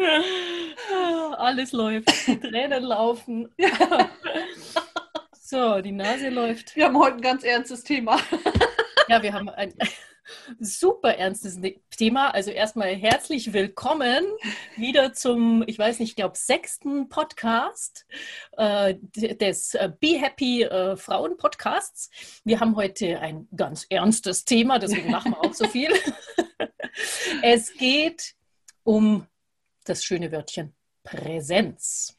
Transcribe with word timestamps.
Alles 1.36 1.72
läuft, 1.72 2.26
die 2.26 2.38
Tränen 2.40 2.84
laufen. 2.84 3.48
So, 5.42 5.80
die 5.80 5.90
Nase 5.90 6.28
läuft. 6.28 6.76
Wir 6.76 6.84
haben 6.84 6.96
heute 6.96 7.16
ein 7.16 7.22
ganz 7.22 7.42
ernstes 7.42 7.82
Thema. 7.82 8.20
Ja, 9.08 9.20
wir 9.20 9.32
haben 9.32 9.48
ein 9.48 9.74
super 10.60 11.16
ernstes 11.16 11.56
ne-, 11.56 11.80
Thema. 11.90 12.30
Also 12.30 12.52
erstmal 12.52 12.94
herzlich 12.94 13.52
willkommen 13.52 14.24
wieder 14.76 15.12
zum, 15.12 15.64
ich 15.66 15.76
weiß 15.76 15.98
nicht, 15.98 16.10
ich 16.10 16.14
glaube, 16.14 16.38
sechsten 16.38 17.08
Podcast 17.08 18.06
äh, 18.56 18.94
des 19.16 19.74
äh, 19.74 19.90
Be 19.98 20.20
Happy 20.20 20.62
äh, 20.62 20.96
Frauen 20.96 21.36
Podcasts. 21.36 22.10
Wir 22.44 22.60
haben 22.60 22.76
heute 22.76 23.18
ein 23.18 23.48
ganz 23.56 23.86
ernstes 23.90 24.44
Thema, 24.44 24.78
deswegen 24.78 25.10
machen 25.10 25.32
wir 25.32 25.40
auch 25.40 25.54
so 25.54 25.66
viel. 25.66 25.90
es 27.42 27.74
geht 27.74 28.36
um 28.84 29.26
das 29.90 30.04
schöne 30.04 30.32
Wörtchen 30.32 30.72
Präsenz. 31.02 32.16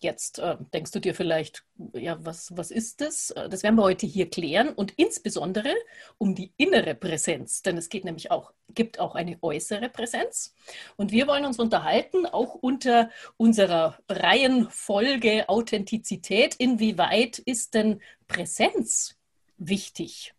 Jetzt 0.00 0.38
äh, 0.38 0.56
denkst 0.72 0.92
du 0.92 1.00
dir 1.00 1.14
vielleicht, 1.14 1.64
ja, 1.92 2.24
was, 2.24 2.56
was 2.56 2.70
ist 2.70 3.00
das? 3.00 3.30
Äh, 3.30 3.48
das 3.48 3.62
werden 3.62 3.76
wir 3.76 3.82
heute 3.82 4.06
hier 4.06 4.30
klären 4.30 4.68
und 4.68 4.92
insbesondere 4.96 5.74
um 6.18 6.34
die 6.34 6.52
innere 6.56 6.94
Präsenz, 6.94 7.62
denn 7.62 7.76
es 7.76 7.88
geht 7.88 8.04
nämlich 8.04 8.30
auch, 8.30 8.52
gibt 8.68 9.00
auch 9.00 9.14
eine 9.14 9.38
äußere 9.42 9.88
Präsenz. 9.88 10.54
Und 10.96 11.10
wir 11.10 11.26
wollen 11.26 11.44
uns 11.44 11.58
unterhalten, 11.58 12.26
auch 12.26 12.54
unter 12.54 13.10
unserer 13.36 13.98
Reihenfolge 14.08 15.48
Authentizität, 15.48 16.54
inwieweit 16.56 17.38
ist 17.38 17.74
denn 17.74 18.00
Präsenz 18.28 19.16
wichtig 19.56 20.32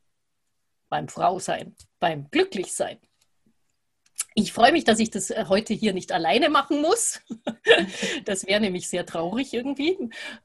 beim 0.88 1.10
Frausein, 1.10 1.76
beim 2.00 2.30
Glücklichsein? 2.32 2.98
Ich 4.42 4.54
freue 4.54 4.72
mich, 4.72 4.86
dass 4.86 5.00
ich 5.00 5.10
das 5.10 5.32
äh, 5.32 5.46
heute 5.50 5.74
hier 5.74 5.94
nicht 5.94 6.14
alleine 6.14 6.50
machen 6.50 6.82
muss. 6.82 7.22
Das 8.26 8.46
wäre 8.48 8.60
nämlich 8.60 8.90
sehr 8.90 9.06
traurig 9.06 9.54
irgendwie, 9.54 9.98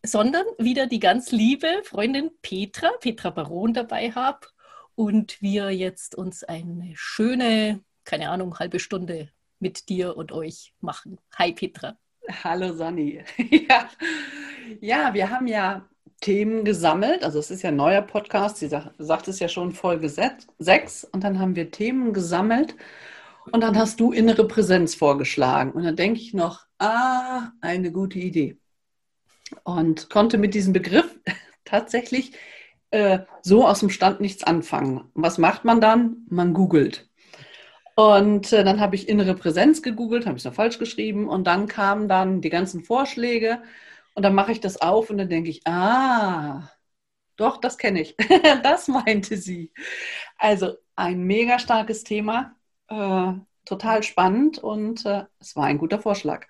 sondern 0.05 0.45
wieder 0.59 0.87
die 0.87 0.99
ganz 0.99 1.33
liebe 1.33 1.67
Freundin 1.85 2.31
Petra, 2.43 2.91
Petra 3.01 3.31
Baron 3.31 3.73
dabei 3.73 4.11
habe 4.11 4.41
und 4.95 5.41
wir 5.41 5.71
jetzt 5.71 6.15
uns 6.15 6.45
eine 6.45 6.93
schöne, 6.95 7.81
keine 8.05 8.31
Ahnung, 8.31 8.59
halbe 8.59 8.79
Stunde 8.79 9.31
mit 9.59 9.89
dir 9.89 10.17
und 10.17 10.33
euch 10.33 10.75
machen. 10.81 11.19
Hi 11.37 11.53
Petra. 11.53 11.97
Hallo 12.43 12.75
Sani. 12.75 13.23
ja. 13.69 13.89
ja, 14.81 15.15
wir 15.15 15.31
haben 15.31 15.47
ja 15.47 15.89
Themen 16.21 16.65
gesammelt. 16.65 17.23
Also 17.23 17.39
es 17.39 17.51
ist 17.51 17.63
ja 17.63 17.69
ein 17.69 17.77
neuer 17.77 18.03
Podcast. 18.03 18.59
Sie 18.59 18.69
sagt, 18.69 18.95
sagt 18.99 19.29
es 19.29 19.39
ja 19.39 19.49
schon 19.49 19.73
Folge 19.73 20.09
6. 20.09 21.05
Und 21.05 21.25
dann 21.25 21.39
haben 21.39 21.57
wir 21.57 21.71
Themen 21.71 22.13
gesammelt 22.13 22.75
und 23.53 23.61
dann 23.61 23.79
hast 23.79 24.01
du 24.01 24.13
innere 24.13 24.47
Präsenz 24.47 24.95
vorgeschlagen. 24.95 25.73
Und 25.73 25.85
dann 25.85 25.97
denke 25.97 26.21
ich 26.21 26.35
noch, 26.35 26.67
ah, 26.79 27.51
eine 27.61 27.93
gute 27.93 28.19
Idee. 28.19 28.59
Und 29.65 30.11
konnte 30.11 30.39
mit 30.39 30.55
diesem 30.55 30.73
Begriff 30.73 31.15
tatsächlich 31.65 32.33
äh, 32.91 33.21
so 33.43 33.67
aus 33.67 33.81
dem 33.81 33.91
Stand 33.91 34.21
nichts 34.21 34.45
anfangen. 34.45 35.11
Was 35.15 35.39
macht 35.39 35.65
man 35.65 35.81
dann? 35.81 36.27
Man 36.29 36.55
googelt. 36.55 37.09
Und 37.97 38.53
äh, 38.53 38.65
dann 38.65 38.81
habe 38.81 38.97
ich 38.97 39.09
innere 39.09 39.35
Präsenz 39.35 39.83
gegoogelt, 39.83 40.27
habe 40.27 40.37
ich 40.37 40.41
es 40.41 40.47
noch 40.47 40.55
falsch 40.55 40.79
geschrieben. 40.79 41.29
Und 41.29 41.47
dann 41.47 41.69
kamen 41.69 42.09
dann 42.09 42.41
die 42.41 42.51
ganzen 42.51 42.85
Vorschläge. 42.85 43.63
Und 44.15 44.23
dann 44.23 44.35
mache 44.35 44.53
ich 44.53 44.61
das 44.61 44.81
auf 44.81 45.11
und 45.11 45.19
dann 45.19 45.29
denke 45.29 45.51
ich, 45.51 45.67
ah, 45.67 46.71
doch, 47.37 47.59
das 47.61 47.79
kenne 47.79 48.01
ich. 48.01 48.17
das 48.63 48.89
meinte 48.89 49.37
sie. 49.37 49.73
Also 50.39 50.75
ein 50.97 51.25
mega 51.25 51.59
starkes 51.59 52.05
Thema 52.05 52.55
äh, 52.89 53.33
total 53.65 54.03
spannend 54.03 54.59
und 54.59 55.05
äh, 55.07 55.25
es 55.41 55.57
war 55.57 55.65
ein 55.65 55.79
guter 55.79 56.01
Vorschlag. 56.01 56.47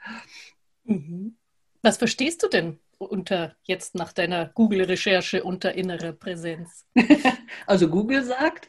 Mhm. 0.84 1.36
Was 1.82 1.98
verstehst 1.98 2.42
du 2.42 2.48
denn 2.48 2.78
unter 2.98 3.56
jetzt 3.62 3.94
nach 3.94 4.12
deiner 4.12 4.46
Google-Recherche 4.46 5.44
unter 5.44 5.74
innere 5.74 6.12
Präsenz? 6.12 6.86
also 7.66 7.88
Google 7.88 8.24
sagt, 8.24 8.68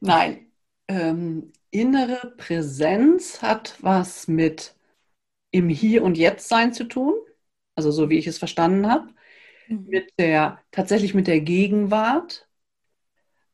nein, 0.00 0.50
ähm, 0.88 1.52
innere 1.70 2.34
Präsenz 2.36 3.42
hat 3.42 3.76
was 3.80 4.28
mit 4.28 4.74
im 5.50 5.68
Hier 5.68 6.02
und 6.02 6.18
Jetzt 6.18 6.48
sein 6.48 6.72
zu 6.72 6.84
tun, 6.84 7.14
also 7.74 7.90
so 7.90 8.10
wie 8.10 8.18
ich 8.18 8.26
es 8.26 8.38
verstanden 8.38 8.90
habe, 8.90 9.08
mhm. 9.68 9.86
mit 9.86 10.12
der 10.18 10.60
tatsächlich 10.70 11.14
mit 11.14 11.26
der 11.26 11.40
Gegenwart. 11.40 12.48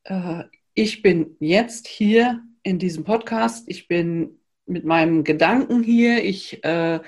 Äh, 0.03 0.45
ich 0.73 1.01
bin 1.01 1.35
jetzt 1.39 1.87
hier 1.87 2.41
in 2.63 2.79
diesem 2.79 3.03
Podcast. 3.03 3.65
Ich 3.67 3.87
bin 3.87 4.39
mit 4.65 4.85
meinem 4.85 5.23
Gedanken 5.23 5.83
hier. 5.83 6.23
Ich 6.23 6.63
äh, 6.63 6.99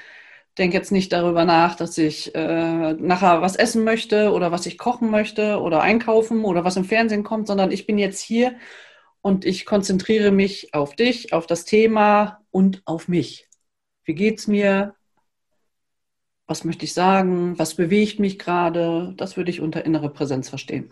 denke 0.57 0.77
jetzt 0.77 0.91
nicht 0.91 1.11
darüber 1.11 1.45
nach, 1.45 1.75
dass 1.75 1.97
ich 1.97 2.33
äh, 2.35 2.93
nachher 2.93 3.41
was 3.41 3.55
essen 3.55 3.83
möchte 3.83 4.31
oder 4.31 4.51
was 4.51 4.65
ich 4.65 4.77
kochen 4.77 5.09
möchte 5.09 5.59
oder 5.59 5.81
einkaufen 5.81 6.45
oder 6.45 6.63
was 6.63 6.77
im 6.77 6.85
Fernsehen 6.85 7.23
kommt, 7.23 7.47
sondern 7.47 7.71
ich 7.71 7.87
bin 7.87 7.97
jetzt 7.97 8.21
hier 8.21 8.55
und 9.21 9.45
ich 9.45 9.65
konzentriere 9.65 10.31
mich 10.31 10.73
auf 10.73 10.95
dich, 10.95 11.33
auf 11.33 11.47
das 11.47 11.65
Thema 11.65 12.41
und 12.51 12.81
auf 12.85 13.07
mich. 13.07 13.47
Wie 14.03 14.15
geht's 14.15 14.47
mir? 14.47 14.95
Was 16.45 16.65
möchte 16.65 16.85
ich 16.85 16.93
sagen? 16.93 17.57
Was 17.57 17.75
bewegt 17.75 18.19
mich 18.19 18.37
gerade? 18.37 19.13
Das 19.15 19.37
würde 19.37 19.49
ich 19.49 19.61
unter 19.61 19.85
innere 19.85 20.11
Präsenz 20.11 20.49
verstehen. 20.49 20.91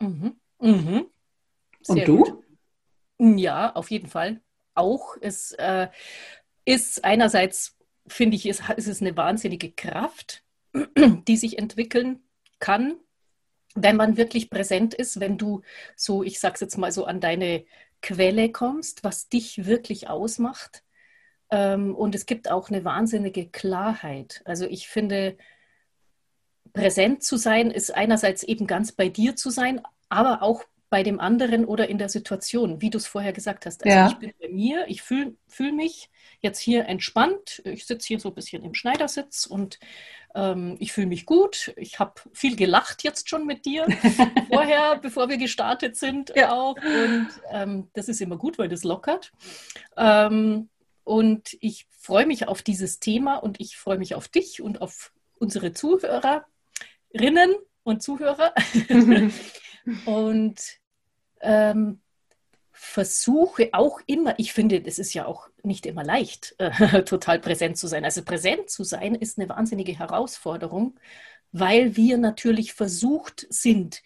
Mhm. 0.00 0.36
Mhm. 0.60 1.06
und 1.86 2.08
du? 2.08 2.24
Gut. 2.24 2.37
Ja, 3.18 3.72
auf 3.74 3.90
jeden 3.90 4.08
Fall. 4.08 4.40
Auch. 4.74 5.16
Es 5.20 5.52
äh, 5.52 5.88
ist 6.64 7.04
einerseits, 7.04 7.76
finde 8.06 8.36
ich, 8.36 8.46
ist, 8.46 8.62
ist 8.76 8.86
es 8.86 9.00
eine 9.00 9.16
wahnsinnige 9.16 9.72
Kraft, 9.72 10.44
die 11.26 11.36
sich 11.36 11.58
entwickeln 11.58 12.22
kann, 12.60 12.96
wenn 13.74 13.96
man 13.96 14.16
wirklich 14.16 14.50
präsent 14.50 14.94
ist, 14.94 15.20
wenn 15.20 15.38
du 15.38 15.62
so, 15.96 16.22
ich 16.22 16.40
sag's 16.40 16.60
jetzt 16.60 16.78
mal 16.78 16.92
so, 16.92 17.04
an 17.04 17.20
deine 17.20 17.64
Quelle 18.02 18.50
kommst, 18.52 19.04
was 19.04 19.28
dich 19.28 19.66
wirklich 19.66 20.08
ausmacht. 20.08 20.84
Ähm, 21.50 21.94
und 21.94 22.14
es 22.14 22.26
gibt 22.26 22.50
auch 22.50 22.70
eine 22.70 22.84
wahnsinnige 22.84 23.48
Klarheit. 23.48 24.42
Also 24.44 24.66
ich 24.66 24.88
finde, 24.88 25.36
präsent 26.72 27.22
zu 27.22 27.36
sein, 27.36 27.70
ist 27.70 27.94
einerseits 27.94 28.42
eben 28.42 28.66
ganz 28.66 28.92
bei 28.92 29.08
dir 29.08 29.36
zu 29.36 29.50
sein, 29.50 29.80
aber 30.08 30.42
auch 30.42 30.64
bei 30.90 31.02
dem 31.02 31.20
anderen 31.20 31.64
oder 31.64 31.88
in 31.88 31.98
der 31.98 32.08
Situation, 32.08 32.80
wie 32.80 32.90
du 32.90 32.98
es 32.98 33.06
vorher 33.06 33.32
gesagt 33.32 33.66
hast. 33.66 33.84
Also 33.84 33.96
ja. 33.96 34.08
ich 34.08 34.16
bin 34.16 34.32
bei 34.40 34.48
mir, 34.48 34.86
ich 34.88 35.02
fühle 35.02 35.34
fühl 35.46 35.72
mich 35.72 36.10
jetzt 36.40 36.60
hier 36.60 36.86
entspannt. 36.86 37.60
Ich 37.64 37.86
sitze 37.86 38.06
hier 38.06 38.20
so 38.20 38.28
ein 38.30 38.34
bisschen 38.34 38.64
im 38.64 38.74
Schneidersitz 38.74 39.46
und 39.46 39.78
ähm, 40.34 40.76
ich 40.78 40.92
fühle 40.92 41.08
mich 41.08 41.26
gut. 41.26 41.72
Ich 41.76 41.98
habe 41.98 42.14
viel 42.32 42.56
gelacht 42.56 43.02
jetzt 43.02 43.28
schon 43.28 43.44
mit 43.46 43.66
dir 43.66 43.86
vorher, 44.50 44.98
bevor 44.98 45.28
wir 45.28 45.36
gestartet 45.36 45.96
sind 45.96 46.32
ja. 46.34 46.52
auch. 46.52 46.76
Und 46.76 47.28
ähm, 47.50 47.88
das 47.92 48.08
ist 48.08 48.20
immer 48.20 48.36
gut, 48.36 48.58
weil 48.58 48.68
das 48.68 48.84
lockert. 48.84 49.32
Ähm, 49.96 50.68
und 51.04 51.56
ich 51.60 51.86
freue 51.90 52.26
mich 52.26 52.48
auf 52.48 52.62
dieses 52.62 53.00
Thema 53.00 53.36
und 53.36 53.60
ich 53.60 53.76
freue 53.76 53.98
mich 53.98 54.14
auf 54.14 54.28
dich 54.28 54.62
und 54.62 54.80
auf 54.80 55.12
unsere 55.38 55.72
Zuhörerinnen 55.72 56.44
und 57.82 58.02
Zuhörer. 58.02 58.54
und 60.04 60.77
ähm, 61.40 62.00
versuche 62.72 63.70
auch 63.72 64.00
immer, 64.06 64.38
ich 64.38 64.52
finde, 64.52 64.80
das 64.80 64.98
ist 64.98 65.12
ja 65.12 65.26
auch 65.26 65.48
nicht 65.62 65.84
immer 65.84 66.04
leicht, 66.04 66.54
äh, 66.58 67.02
total 67.04 67.40
präsent 67.40 67.76
zu 67.76 67.88
sein. 67.88 68.04
Also 68.04 68.22
präsent 68.22 68.70
zu 68.70 68.84
sein 68.84 69.14
ist 69.14 69.38
eine 69.38 69.48
wahnsinnige 69.48 69.98
Herausforderung, 69.98 70.98
weil 71.50 71.96
wir 71.96 72.18
natürlich 72.18 72.74
versucht 72.74 73.46
sind, 73.50 74.02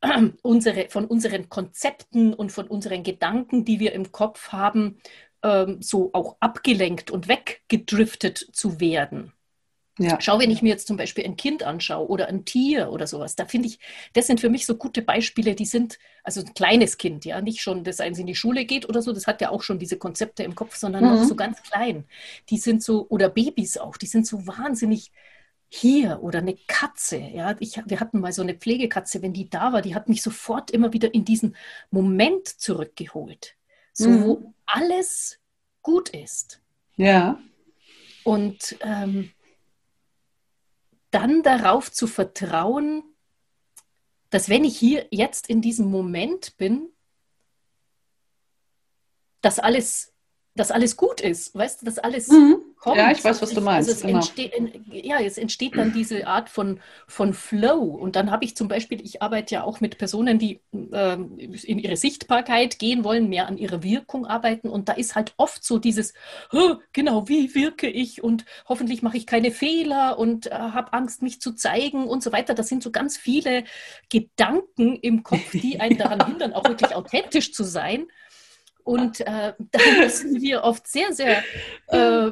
äh, 0.00 0.22
unsere, 0.42 0.88
von 0.88 1.04
unseren 1.04 1.48
Konzepten 1.48 2.32
und 2.32 2.50
von 2.50 2.66
unseren 2.66 3.02
Gedanken, 3.02 3.64
die 3.64 3.78
wir 3.78 3.92
im 3.92 4.10
Kopf 4.10 4.48
haben, 4.48 4.98
ähm, 5.42 5.82
so 5.82 6.10
auch 6.14 6.36
abgelenkt 6.40 7.10
und 7.10 7.28
weggedriftet 7.28 8.38
zu 8.52 8.80
werden. 8.80 9.32
Ja. 9.98 10.20
Schau, 10.20 10.38
wenn 10.38 10.50
ich 10.50 10.62
mir 10.62 10.68
jetzt 10.68 10.86
zum 10.86 10.96
Beispiel 10.96 11.24
ein 11.24 11.36
Kind 11.36 11.64
anschaue 11.64 12.08
oder 12.08 12.28
ein 12.28 12.44
Tier 12.44 12.90
oder 12.90 13.06
sowas, 13.06 13.34
da 13.34 13.46
finde 13.46 13.68
ich, 13.68 13.80
das 14.12 14.28
sind 14.28 14.40
für 14.40 14.48
mich 14.48 14.64
so 14.64 14.76
gute 14.76 15.02
Beispiele, 15.02 15.56
die 15.56 15.66
sind, 15.66 15.98
also 16.22 16.40
ein 16.40 16.54
kleines 16.54 16.98
Kind, 16.98 17.24
ja, 17.24 17.40
nicht 17.40 17.60
schon, 17.60 17.82
das 17.82 18.00
eins 18.00 18.18
in 18.18 18.26
die 18.26 18.36
Schule 18.36 18.64
geht 18.64 18.88
oder 18.88 19.02
so, 19.02 19.12
das 19.12 19.26
hat 19.26 19.40
ja 19.40 19.50
auch 19.50 19.62
schon 19.62 19.80
diese 19.80 19.98
Konzepte 19.98 20.44
im 20.44 20.54
Kopf, 20.54 20.76
sondern 20.76 21.04
mhm. 21.04 21.10
noch 21.10 21.24
so 21.24 21.34
ganz 21.34 21.62
klein. 21.62 22.04
Die 22.48 22.58
sind 22.58 22.82
so, 22.82 23.06
oder 23.08 23.28
Babys 23.28 23.76
auch, 23.76 23.96
die 23.96 24.06
sind 24.06 24.26
so 24.26 24.46
wahnsinnig 24.46 25.10
hier 25.68 26.22
oder 26.22 26.38
eine 26.38 26.56
Katze, 26.66 27.18
ja, 27.18 27.54
ich, 27.58 27.78
wir 27.84 28.00
hatten 28.00 28.20
mal 28.20 28.32
so 28.32 28.42
eine 28.42 28.54
Pflegekatze, 28.54 29.20
wenn 29.20 29.32
die 29.32 29.50
da 29.50 29.72
war, 29.72 29.82
die 29.82 29.94
hat 29.94 30.08
mich 30.08 30.22
sofort 30.22 30.70
immer 30.70 30.92
wieder 30.92 31.12
in 31.12 31.24
diesen 31.24 31.56
Moment 31.90 32.48
zurückgeholt, 32.48 33.56
so 33.92 34.08
mhm. 34.08 34.24
wo 34.24 34.54
alles 34.64 35.38
gut 35.82 36.10
ist. 36.10 36.60
Ja. 36.96 37.38
Und 38.24 38.76
ähm, 38.80 39.30
dann 41.18 41.42
darauf 41.42 41.90
zu 41.90 42.06
vertrauen, 42.06 43.02
dass 44.30 44.48
wenn 44.48 44.64
ich 44.64 44.78
hier 44.78 45.08
jetzt 45.10 45.48
in 45.48 45.60
diesem 45.60 45.90
Moment 45.90 46.56
bin, 46.58 46.90
dass 49.40 49.58
alles 49.58 50.12
dass 50.54 50.70
alles 50.72 50.96
gut 50.96 51.20
ist, 51.20 51.54
weißt 51.54 51.80
du, 51.82 51.86
dass 51.86 51.98
alles 51.98 52.28
mhm. 52.28 52.67
Kommt. 52.78 52.96
Ja, 52.96 53.10
ich 53.10 53.22
weiß, 53.22 53.42
was 53.42 53.50
du 53.50 53.60
meinst. 53.60 53.88
Also 53.88 54.00
es, 54.00 54.06
genau. 54.06 54.18
entsteht, 54.18 54.52
ja, 54.90 55.20
es 55.20 55.38
entsteht 55.38 55.76
dann 55.76 55.92
diese 55.92 56.26
Art 56.26 56.48
von, 56.48 56.80
von 57.06 57.34
Flow. 57.34 57.80
Und 57.80 58.16
dann 58.16 58.30
habe 58.30 58.44
ich 58.44 58.56
zum 58.56 58.68
Beispiel, 58.68 59.00
ich 59.02 59.22
arbeite 59.22 59.56
ja 59.56 59.64
auch 59.64 59.80
mit 59.80 59.98
Personen, 59.98 60.38
die 60.38 60.60
äh, 60.92 61.14
in 61.14 61.78
ihre 61.78 61.96
Sichtbarkeit 61.96 62.78
gehen 62.78 63.04
wollen, 63.04 63.28
mehr 63.28 63.46
an 63.46 63.58
ihrer 63.58 63.82
Wirkung 63.82 64.26
arbeiten. 64.26 64.68
Und 64.68 64.88
da 64.88 64.92
ist 64.92 65.14
halt 65.14 65.34
oft 65.36 65.64
so 65.64 65.78
dieses, 65.78 66.14
genau, 66.92 67.28
wie 67.28 67.54
wirke 67.54 67.88
ich 67.88 68.22
und 68.22 68.44
hoffentlich 68.68 69.02
mache 69.02 69.16
ich 69.16 69.26
keine 69.26 69.50
Fehler 69.50 70.18
und 70.18 70.46
äh, 70.46 70.50
habe 70.50 70.92
Angst, 70.92 71.22
mich 71.22 71.40
zu 71.40 71.52
zeigen 71.52 72.06
und 72.06 72.22
so 72.22 72.32
weiter. 72.32 72.54
Das 72.54 72.68
sind 72.68 72.82
so 72.82 72.90
ganz 72.90 73.16
viele 73.16 73.64
Gedanken 74.08 74.96
im 74.96 75.22
Kopf, 75.22 75.50
die 75.52 75.80
einen 75.80 75.98
daran 75.98 76.24
hindern, 76.26 76.52
auch 76.52 76.64
wirklich 76.64 76.94
authentisch 76.94 77.52
zu 77.52 77.64
sein. 77.64 78.06
Und 78.88 79.20
äh, 79.20 79.52
da 79.70 79.78
müssen 79.98 80.40
wir 80.40 80.64
oft 80.64 80.86
sehr, 80.86 81.12
sehr 81.12 81.42
äh, 81.88 82.30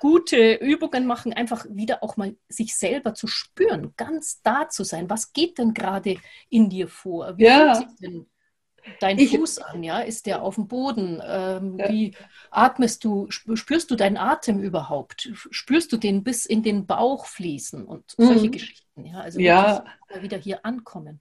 gute 0.00 0.54
Übungen 0.54 1.06
machen, 1.06 1.32
einfach 1.32 1.64
wieder 1.70 2.02
auch 2.02 2.16
mal 2.16 2.34
sich 2.48 2.74
selber 2.76 3.14
zu 3.14 3.28
spüren, 3.28 3.94
ganz 3.96 4.42
da 4.42 4.68
zu 4.68 4.82
sein. 4.82 5.08
Was 5.08 5.32
geht 5.32 5.58
denn 5.58 5.74
gerade 5.74 6.16
in 6.50 6.68
dir 6.68 6.88
vor? 6.88 7.38
Wie 7.38 7.44
ja. 7.44 7.76
fühlt 7.76 7.88
sich 7.88 7.98
denn 8.00 8.26
dein 8.98 9.16
ich, 9.16 9.30
Fuß 9.30 9.58
an? 9.58 9.84
Ja? 9.84 10.00
Ist 10.00 10.26
der 10.26 10.42
auf 10.42 10.56
dem 10.56 10.66
Boden? 10.66 11.22
Ähm, 11.24 11.78
ja. 11.78 11.88
Wie 11.88 12.16
atmest 12.50 13.04
du? 13.04 13.28
Spürst 13.30 13.92
du 13.92 13.94
deinen 13.94 14.16
Atem 14.16 14.58
überhaupt? 14.58 15.30
Spürst 15.34 15.92
du 15.92 15.98
den 15.98 16.24
bis 16.24 16.46
in 16.46 16.64
den 16.64 16.84
Bauch 16.84 17.26
fließen 17.26 17.84
und 17.84 18.10
solche 18.16 18.46
mhm. 18.46 18.50
Geschichten? 18.50 19.04
Ja, 19.04 19.20
also 19.20 19.38
ja. 19.38 19.84
wieder 20.20 20.36
hier 20.36 20.66
ankommen. 20.66 21.20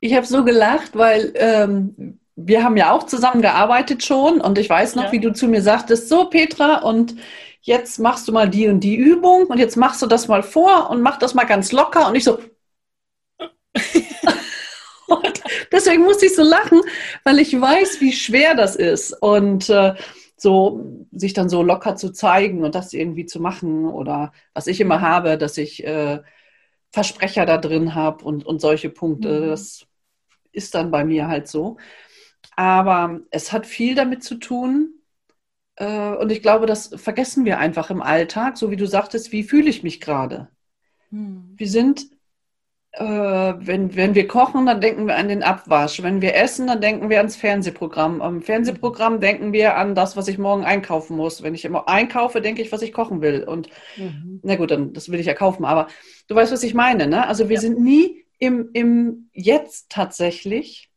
Ich 0.00 0.14
habe 0.14 0.24
so 0.24 0.42
gelacht, 0.42 0.96
weil 0.96 1.32
ähm, 1.36 2.18
wir 2.36 2.64
haben 2.64 2.76
ja 2.76 2.90
auch 2.92 3.04
zusammengearbeitet 3.04 4.04
schon 4.04 4.40
und 4.40 4.58
ich 4.58 4.68
weiß 4.68 4.96
noch, 4.96 5.04
ja. 5.04 5.12
wie 5.12 5.20
du 5.20 5.32
zu 5.32 5.46
mir 5.46 5.62
sagtest, 5.62 6.08
so 6.08 6.28
Petra, 6.28 6.78
und 6.78 7.14
jetzt 7.62 7.98
machst 7.98 8.28
du 8.28 8.32
mal 8.32 8.48
die 8.48 8.68
und 8.68 8.80
die 8.80 8.96
Übung 8.96 9.46
und 9.46 9.58
jetzt 9.58 9.76
machst 9.76 10.02
du 10.02 10.06
das 10.06 10.28
mal 10.28 10.42
vor 10.42 10.90
und 10.90 11.00
mach 11.00 11.18
das 11.18 11.34
mal 11.34 11.44
ganz 11.44 11.72
locker 11.72 12.08
und 12.08 12.16
ich 12.16 12.24
so. 12.24 12.38
und 15.06 15.42
deswegen 15.72 16.02
musste 16.02 16.26
ich 16.26 16.34
so 16.34 16.42
lachen, 16.42 16.80
weil 17.24 17.38
ich 17.38 17.58
weiß, 17.58 18.00
wie 18.00 18.12
schwer 18.12 18.54
das 18.54 18.76
ist 18.76 19.12
und 19.12 19.70
äh, 19.70 19.94
so 20.36 21.06
sich 21.12 21.32
dann 21.32 21.48
so 21.48 21.62
locker 21.62 21.96
zu 21.96 22.10
zeigen 22.10 22.64
und 22.64 22.74
das 22.74 22.92
irgendwie 22.92 23.26
zu 23.26 23.40
machen 23.40 23.86
oder 23.86 24.32
was 24.52 24.66
ich 24.66 24.80
immer 24.80 25.00
habe, 25.00 25.38
dass 25.38 25.56
ich 25.56 25.84
äh, 25.84 26.20
Versprecher 26.92 27.46
da 27.46 27.58
drin 27.58 27.94
habe 27.94 28.24
und, 28.24 28.44
und 28.44 28.60
solche 28.60 28.90
Punkte. 28.90 29.40
Mhm. 29.40 29.46
Das 29.48 29.86
ist 30.52 30.74
dann 30.74 30.90
bei 30.90 31.04
mir 31.04 31.28
halt 31.28 31.48
so. 31.48 31.76
Aber 32.56 33.20
es 33.30 33.52
hat 33.52 33.66
viel 33.66 33.94
damit 33.94 34.22
zu 34.22 34.36
tun. 34.36 34.94
Äh, 35.76 36.14
und 36.16 36.30
ich 36.30 36.42
glaube, 36.42 36.66
das 36.66 36.88
vergessen 36.96 37.44
wir 37.44 37.58
einfach 37.58 37.90
im 37.90 38.02
Alltag, 38.02 38.56
so 38.56 38.70
wie 38.70 38.76
du 38.76 38.86
sagtest, 38.86 39.32
wie 39.32 39.42
fühle 39.42 39.68
ich 39.68 39.82
mich 39.82 40.00
gerade? 40.00 40.48
Hm. 41.10 41.54
Wir 41.56 41.68
sind, 41.68 42.06
äh, 42.92 43.04
wenn, 43.04 43.96
wenn 43.96 44.14
wir 44.14 44.28
kochen, 44.28 44.66
dann 44.66 44.80
denken 44.80 45.06
wir 45.06 45.16
an 45.16 45.28
den 45.28 45.42
Abwasch. 45.42 46.02
Wenn 46.02 46.22
wir 46.22 46.36
essen, 46.36 46.68
dann 46.68 46.80
denken 46.80 47.10
wir 47.10 47.18
ans 47.18 47.36
Fernsehprogramm. 47.36 48.22
Am 48.22 48.40
Fernsehprogramm 48.40 49.20
denken 49.20 49.52
wir 49.52 49.76
an 49.76 49.96
das, 49.96 50.16
was 50.16 50.28
ich 50.28 50.38
morgen 50.38 50.64
einkaufen 50.64 51.16
muss. 51.16 51.42
Wenn 51.42 51.54
ich 51.54 51.64
immer 51.64 51.88
einkaufe, 51.88 52.40
denke 52.40 52.62
ich, 52.62 52.70
was 52.70 52.82
ich 52.82 52.92
kochen 52.92 53.20
will. 53.20 53.42
Und 53.42 53.68
mhm. 53.96 54.40
na 54.44 54.54
gut, 54.54 54.70
dann 54.70 54.92
das 54.92 55.10
will 55.10 55.18
ich 55.18 55.26
ja 55.26 55.34
kaufen. 55.34 55.64
Aber 55.64 55.88
du 56.28 56.36
weißt, 56.36 56.52
was 56.52 56.62
ich 56.62 56.74
meine, 56.74 57.08
ne? 57.08 57.26
Also 57.26 57.48
wir 57.48 57.56
ja. 57.56 57.60
sind 57.60 57.80
nie 57.80 58.24
im, 58.38 58.70
im 58.72 59.30
Jetzt 59.32 59.90
tatsächlich 59.90 60.90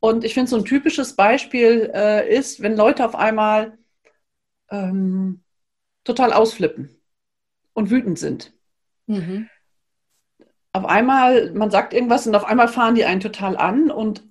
und 0.00 0.24
ich 0.24 0.34
finde, 0.34 0.50
so 0.50 0.56
ein 0.56 0.64
typisches 0.64 1.16
Beispiel 1.16 1.90
äh, 1.94 2.34
ist, 2.34 2.62
wenn 2.62 2.76
Leute 2.76 3.04
auf 3.04 3.14
einmal 3.14 3.78
ähm, 4.70 5.42
total 6.04 6.32
ausflippen 6.32 6.90
und 7.72 7.90
wütend 7.90 8.18
sind. 8.18 8.52
Mhm. 9.06 9.48
Auf 10.72 10.84
einmal, 10.84 11.52
man 11.52 11.70
sagt 11.70 11.94
irgendwas 11.94 12.26
und 12.26 12.34
auf 12.34 12.44
einmal 12.44 12.68
fahren 12.68 12.94
die 12.94 13.04
einen 13.04 13.20
total 13.20 13.56
an 13.56 13.90
und 13.90 14.24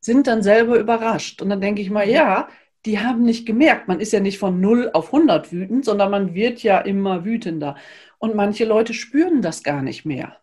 sind 0.00 0.26
dann 0.26 0.42
selber 0.42 0.78
überrascht. 0.78 1.40
Und 1.40 1.48
dann 1.48 1.60
denke 1.60 1.80
ich 1.80 1.90
mal, 1.90 2.08
ja, 2.08 2.48
die 2.84 2.98
haben 2.98 3.22
nicht 3.22 3.46
gemerkt, 3.46 3.86
man 3.86 4.00
ist 4.00 4.12
ja 4.12 4.18
nicht 4.18 4.38
von 4.38 4.60
0 4.60 4.90
auf 4.92 5.14
100 5.14 5.52
wütend, 5.52 5.84
sondern 5.84 6.10
man 6.10 6.34
wird 6.34 6.62
ja 6.62 6.78
immer 6.80 7.24
wütender. 7.24 7.76
Und 8.18 8.34
manche 8.34 8.64
Leute 8.64 8.94
spüren 8.94 9.42
das 9.42 9.62
gar 9.62 9.82
nicht 9.82 10.04
mehr. 10.04 10.41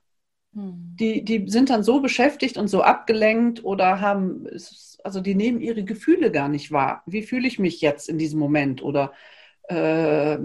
Hm. 0.53 0.95
Die, 0.99 1.23
die 1.23 1.49
sind 1.49 1.69
dann 1.69 1.83
so 1.83 2.01
beschäftigt 2.01 2.57
und 2.57 2.67
so 2.67 2.81
abgelenkt 2.81 3.63
oder 3.63 4.01
haben, 4.01 4.47
also 5.03 5.21
die 5.21 5.35
nehmen 5.35 5.61
ihre 5.61 5.83
Gefühle 5.83 6.31
gar 6.31 6.49
nicht 6.49 6.71
wahr. 6.71 7.03
Wie 7.05 7.23
fühle 7.23 7.47
ich 7.47 7.59
mich 7.59 7.81
jetzt 7.81 8.09
in 8.09 8.17
diesem 8.17 8.39
Moment? 8.39 8.81
Oder 8.81 9.13
äh, 9.69 10.37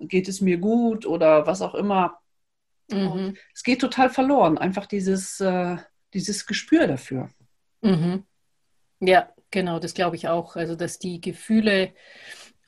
geht 0.00 0.28
es 0.28 0.40
mir 0.40 0.58
gut 0.58 1.06
oder 1.06 1.46
was 1.46 1.60
auch 1.62 1.74
immer. 1.74 2.18
Mhm. 2.90 3.36
Es 3.52 3.62
geht 3.62 3.80
total 3.80 4.10
verloren, 4.10 4.58
einfach 4.58 4.86
dieses, 4.86 5.40
äh, 5.40 5.76
dieses 6.12 6.46
Gespür 6.46 6.86
dafür. 6.86 7.30
Mhm. 7.82 8.24
Ja, 9.00 9.28
genau, 9.50 9.78
das 9.78 9.94
glaube 9.94 10.16
ich 10.16 10.28
auch. 10.28 10.56
Also, 10.56 10.76
dass 10.76 10.98
die 10.98 11.20
Gefühle 11.20 11.92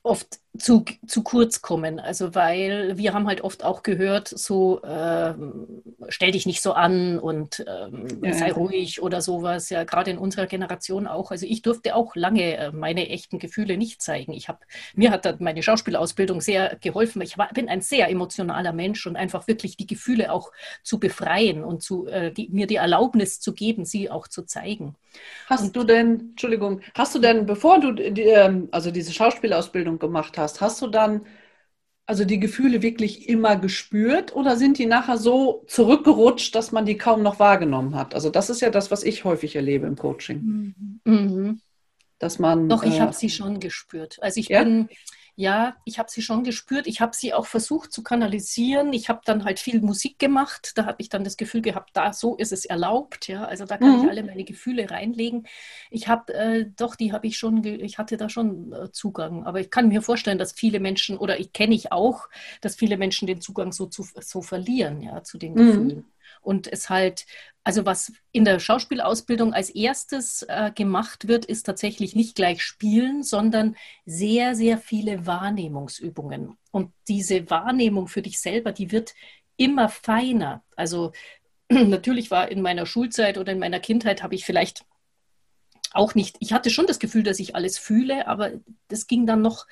oft 0.02 0.40
zu, 0.58 0.84
zu 1.06 1.22
kurz 1.22 1.62
kommen. 1.62 2.00
Also 2.00 2.34
weil 2.34 2.96
wir 2.96 3.14
haben 3.14 3.26
halt 3.26 3.40
oft 3.40 3.64
auch 3.64 3.82
gehört, 3.82 4.28
so 4.28 4.82
äh, 4.82 5.34
stell 6.08 6.32
dich 6.32 6.46
nicht 6.46 6.62
so 6.62 6.72
an 6.72 7.18
und 7.18 7.64
ähm, 7.66 8.06
ja. 8.22 8.32
sei 8.32 8.52
ruhig 8.52 9.02
oder 9.02 9.20
sowas. 9.20 9.70
Ja, 9.70 9.84
gerade 9.84 10.10
in 10.10 10.18
unserer 10.18 10.46
Generation 10.46 11.06
auch. 11.06 11.30
Also 11.30 11.46
ich 11.46 11.62
durfte 11.62 11.94
auch 11.94 12.16
lange 12.16 12.56
äh, 12.56 12.72
meine 12.72 13.08
echten 13.08 13.38
Gefühle 13.38 13.76
nicht 13.76 14.02
zeigen. 14.02 14.32
Ich 14.32 14.48
habe 14.48 14.60
mir 14.94 15.10
hat 15.10 15.40
meine 15.40 15.62
Schauspielausbildung 15.62 16.40
sehr 16.40 16.76
geholfen. 16.80 17.22
Ich 17.22 17.38
war, 17.38 17.48
bin 17.52 17.68
ein 17.68 17.80
sehr 17.80 18.08
emotionaler 18.08 18.72
Mensch 18.72 19.06
und 19.06 19.16
einfach 19.16 19.48
wirklich 19.48 19.76
die 19.76 19.86
Gefühle 19.86 20.32
auch 20.32 20.52
zu 20.82 20.98
befreien 20.98 21.64
und 21.64 21.82
zu 21.82 22.06
äh, 22.06 22.32
die, 22.32 22.48
mir 22.50 22.66
die 22.66 22.76
Erlaubnis 22.76 23.40
zu 23.40 23.52
geben, 23.52 23.84
sie 23.84 24.10
auch 24.10 24.28
zu 24.28 24.42
zeigen. 24.44 24.94
Hast 25.46 25.64
und, 25.64 25.76
du 25.76 25.84
denn, 25.84 26.20
Entschuldigung, 26.30 26.80
hast 26.94 27.14
du 27.14 27.18
denn, 27.18 27.46
bevor 27.46 27.80
du 27.80 27.92
die, 27.92 28.22
ähm, 28.22 28.68
also 28.70 28.90
diese 28.90 29.12
Schauspielausbildung 29.12 29.98
gemacht 29.98 30.38
hast, 30.38 30.45
hast, 30.46 30.60
hast 30.60 30.80
du 30.80 30.86
dann 30.86 31.26
also 32.06 32.24
die 32.24 32.38
Gefühle 32.38 32.82
wirklich 32.82 33.28
immer 33.28 33.56
gespürt 33.56 34.34
oder 34.34 34.56
sind 34.56 34.78
die 34.78 34.86
nachher 34.86 35.18
so 35.18 35.64
zurückgerutscht, 35.66 36.54
dass 36.54 36.70
man 36.70 36.86
die 36.86 36.96
kaum 36.96 37.22
noch 37.22 37.40
wahrgenommen 37.40 37.96
hat? 37.96 38.14
Also 38.14 38.30
das 38.30 38.48
ist 38.48 38.60
ja 38.60 38.70
das, 38.70 38.92
was 38.92 39.02
ich 39.02 39.24
häufig 39.24 39.56
erlebe 39.56 39.88
im 39.88 39.96
Coaching. 39.96 41.00
Mhm. 41.04 41.60
Dass 42.18 42.38
man. 42.38 42.68
Doch, 42.68 42.84
ich 42.84 42.96
äh, 42.96 43.00
habe 43.00 43.12
sie 43.12 43.28
schon 43.28 43.58
gespürt. 43.58 44.18
Also 44.22 44.38
ich 44.38 44.48
ja? 44.48 44.62
bin 44.62 44.88
ja, 45.38 45.76
ich 45.84 45.98
habe 45.98 46.10
sie 46.10 46.22
schon 46.22 46.44
gespürt. 46.44 46.86
Ich 46.86 47.02
habe 47.02 47.14
sie 47.14 47.34
auch 47.34 47.44
versucht 47.44 47.92
zu 47.92 48.02
kanalisieren. 48.02 48.94
Ich 48.94 49.10
habe 49.10 49.20
dann 49.26 49.44
halt 49.44 49.60
viel 49.60 49.82
Musik 49.82 50.18
gemacht. 50.18 50.72
Da 50.76 50.86
habe 50.86 50.96
ich 51.00 51.10
dann 51.10 51.24
das 51.24 51.36
Gefühl 51.36 51.60
gehabt, 51.60 51.90
da 51.92 52.14
so 52.14 52.36
ist 52.36 52.52
es 52.52 52.64
erlaubt. 52.64 53.28
Ja, 53.28 53.44
also 53.44 53.66
da 53.66 53.76
kann 53.76 53.98
mhm. 53.98 54.04
ich 54.04 54.10
alle 54.10 54.22
meine 54.22 54.44
Gefühle 54.44 54.90
reinlegen. 54.90 55.46
Ich 55.90 56.08
habe 56.08 56.32
äh, 56.32 56.66
doch, 56.74 56.96
die 56.96 57.12
habe 57.12 57.26
ich 57.26 57.36
schon, 57.36 57.62
ich 57.64 57.98
hatte 57.98 58.16
da 58.16 58.30
schon 58.30 58.72
äh, 58.72 58.90
Zugang. 58.92 59.44
Aber 59.44 59.60
ich 59.60 59.70
kann 59.70 59.88
mir 59.88 60.00
vorstellen, 60.00 60.38
dass 60.38 60.52
viele 60.52 60.80
Menschen 60.80 61.18
oder 61.18 61.38
ich 61.38 61.52
kenne 61.52 61.74
ich 61.74 61.92
auch, 61.92 62.30
dass 62.62 62.74
viele 62.74 62.96
Menschen 62.96 63.26
den 63.26 63.42
Zugang 63.42 63.72
so 63.72 63.84
zu 63.84 64.06
so 64.18 64.40
verlieren, 64.40 65.02
ja, 65.02 65.22
zu 65.22 65.36
den 65.36 65.52
mhm. 65.52 65.56
Gefühlen 65.56 66.12
und 66.40 66.72
es 66.72 66.88
halt, 66.88 67.26
also 67.66 67.84
was 67.84 68.12
in 68.30 68.44
der 68.44 68.60
Schauspielausbildung 68.60 69.52
als 69.52 69.70
erstes 69.70 70.42
äh, 70.42 70.70
gemacht 70.72 71.26
wird, 71.26 71.44
ist 71.44 71.64
tatsächlich 71.64 72.14
nicht 72.14 72.36
gleich 72.36 72.62
Spielen, 72.62 73.24
sondern 73.24 73.74
sehr, 74.04 74.54
sehr 74.54 74.78
viele 74.78 75.26
Wahrnehmungsübungen. 75.26 76.56
Und 76.70 76.92
diese 77.08 77.50
Wahrnehmung 77.50 78.06
für 78.06 78.22
dich 78.22 78.38
selber, 78.38 78.70
die 78.70 78.92
wird 78.92 79.16
immer 79.56 79.88
feiner. 79.88 80.62
Also 80.76 81.10
natürlich 81.68 82.30
war 82.30 82.52
in 82.52 82.62
meiner 82.62 82.86
Schulzeit 82.86 83.36
oder 83.36 83.50
in 83.50 83.58
meiner 83.58 83.80
Kindheit 83.80 84.22
habe 84.22 84.36
ich 84.36 84.44
vielleicht 84.44 84.84
auch 85.92 86.14
nicht, 86.14 86.36
ich 86.38 86.52
hatte 86.52 86.70
schon 86.70 86.86
das 86.86 87.00
Gefühl, 87.00 87.24
dass 87.24 87.40
ich 87.40 87.56
alles 87.56 87.78
fühle, 87.78 88.28
aber 88.28 88.52
das 88.86 89.08
ging 89.08 89.26
dann 89.26 89.42
noch 89.42 89.66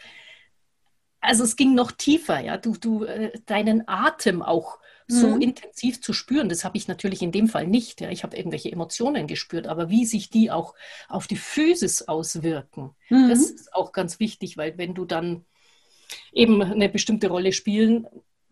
also 1.20 1.44
es 1.44 1.56
ging 1.56 1.74
noch 1.74 1.92
tiefer, 1.92 2.40
ja. 2.40 2.58
Du, 2.58 2.72
du, 2.72 3.04
äh, 3.04 3.32
deinen 3.46 3.88
Atem 3.88 4.42
auch 4.42 4.78
so 5.06 5.28
Mhm. 5.28 5.40
intensiv 5.42 6.00
zu 6.00 6.12
spüren, 6.12 6.48
das 6.48 6.64
habe 6.64 6.76
ich 6.78 6.88
natürlich 6.88 7.22
in 7.22 7.32
dem 7.32 7.48
Fall 7.48 7.66
nicht. 7.66 8.00
Ja. 8.00 8.10
Ich 8.10 8.22
habe 8.24 8.36
irgendwelche 8.36 8.72
Emotionen 8.72 9.26
gespürt, 9.26 9.66
aber 9.66 9.90
wie 9.90 10.06
sich 10.06 10.30
die 10.30 10.50
auch 10.50 10.74
auf 11.08 11.26
die 11.26 11.36
Physis 11.36 12.02
auswirken, 12.02 12.90
Mhm. 13.10 13.28
das 13.28 13.50
ist 13.50 13.74
auch 13.74 13.92
ganz 13.92 14.18
wichtig, 14.20 14.56
weil 14.56 14.78
wenn 14.78 14.94
du 14.94 15.04
dann 15.04 15.44
eben 16.32 16.62
eine 16.62 16.88
bestimmte 16.88 17.28
Rolle 17.28 17.52
spielen 17.52 18.06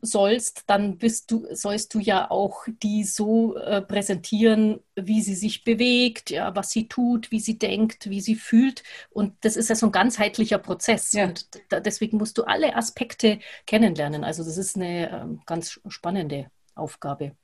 sollst, 0.05 0.65
dann 0.67 0.99
bist 0.99 1.31
du, 1.31 1.47
sollst 1.53 1.95
du 1.95 2.01
ja 2.01 2.29
auch 2.29 2.67
die 2.83 3.05
so 3.05 3.57
äh, 3.57 3.81
präsentieren, 3.81 4.81
wie 4.97 5.23
sie 5.23 5.37
sich 5.37 5.63
bewegt, 5.63 6.31
ja, 6.31 6.55
was 6.57 6.73
sie 6.73 6.89
tut, 6.89 7.31
wie 7.31 7.39
sie 7.39 7.57
denkt, 7.57 8.11
wie 8.11 8.21
sie 8.21 8.35
fühlt. 8.35 8.83
Und 9.11 9.37
das 9.45 9.57
ist 9.57 9.69
ja 9.69 9.77
so 9.77 9.87
ein 9.87 9.93
ganzheitlicher 9.93 10.59
Prozess. 10.59 11.13
Ja. 11.13 11.27
Und 11.27 11.47
da, 11.69 11.79
deswegen 11.79 12.19
musst 12.19 12.37
du 12.37 12.43
alle 12.43 12.75
Aspekte 12.75 13.39
kennenlernen. 13.65 14.25
Also 14.25 14.43
das 14.43 14.59
ist 14.59 14.75
eine 14.77 15.09
ähm, 15.11 15.41
ganz 15.47 15.81
spannende 15.87 16.51
Aufgabe. 16.75 17.37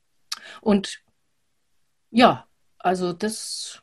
Und 0.60 1.00
ja, 2.10 2.46
also 2.78 3.12
das 3.12 3.82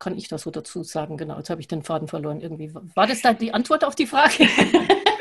kann 0.00 0.18
ich 0.18 0.26
da 0.26 0.38
so 0.38 0.50
dazu 0.50 0.82
sagen. 0.82 1.16
Genau, 1.16 1.38
jetzt 1.38 1.50
habe 1.50 1.60
ich 1.60 1.68
den 1.68 1.84
Faden 1.84 2.08
verloren 2.08 2.40
irgendwie. 2.40 2.74
War 2.74 3.06
das 3.06 3.22
da 3.22 3.32
die 3.34 3.54
Antwort 3.54 3.84
auf 3.84 3.94
die 3.94 4.06
Frage? 4.06 4.48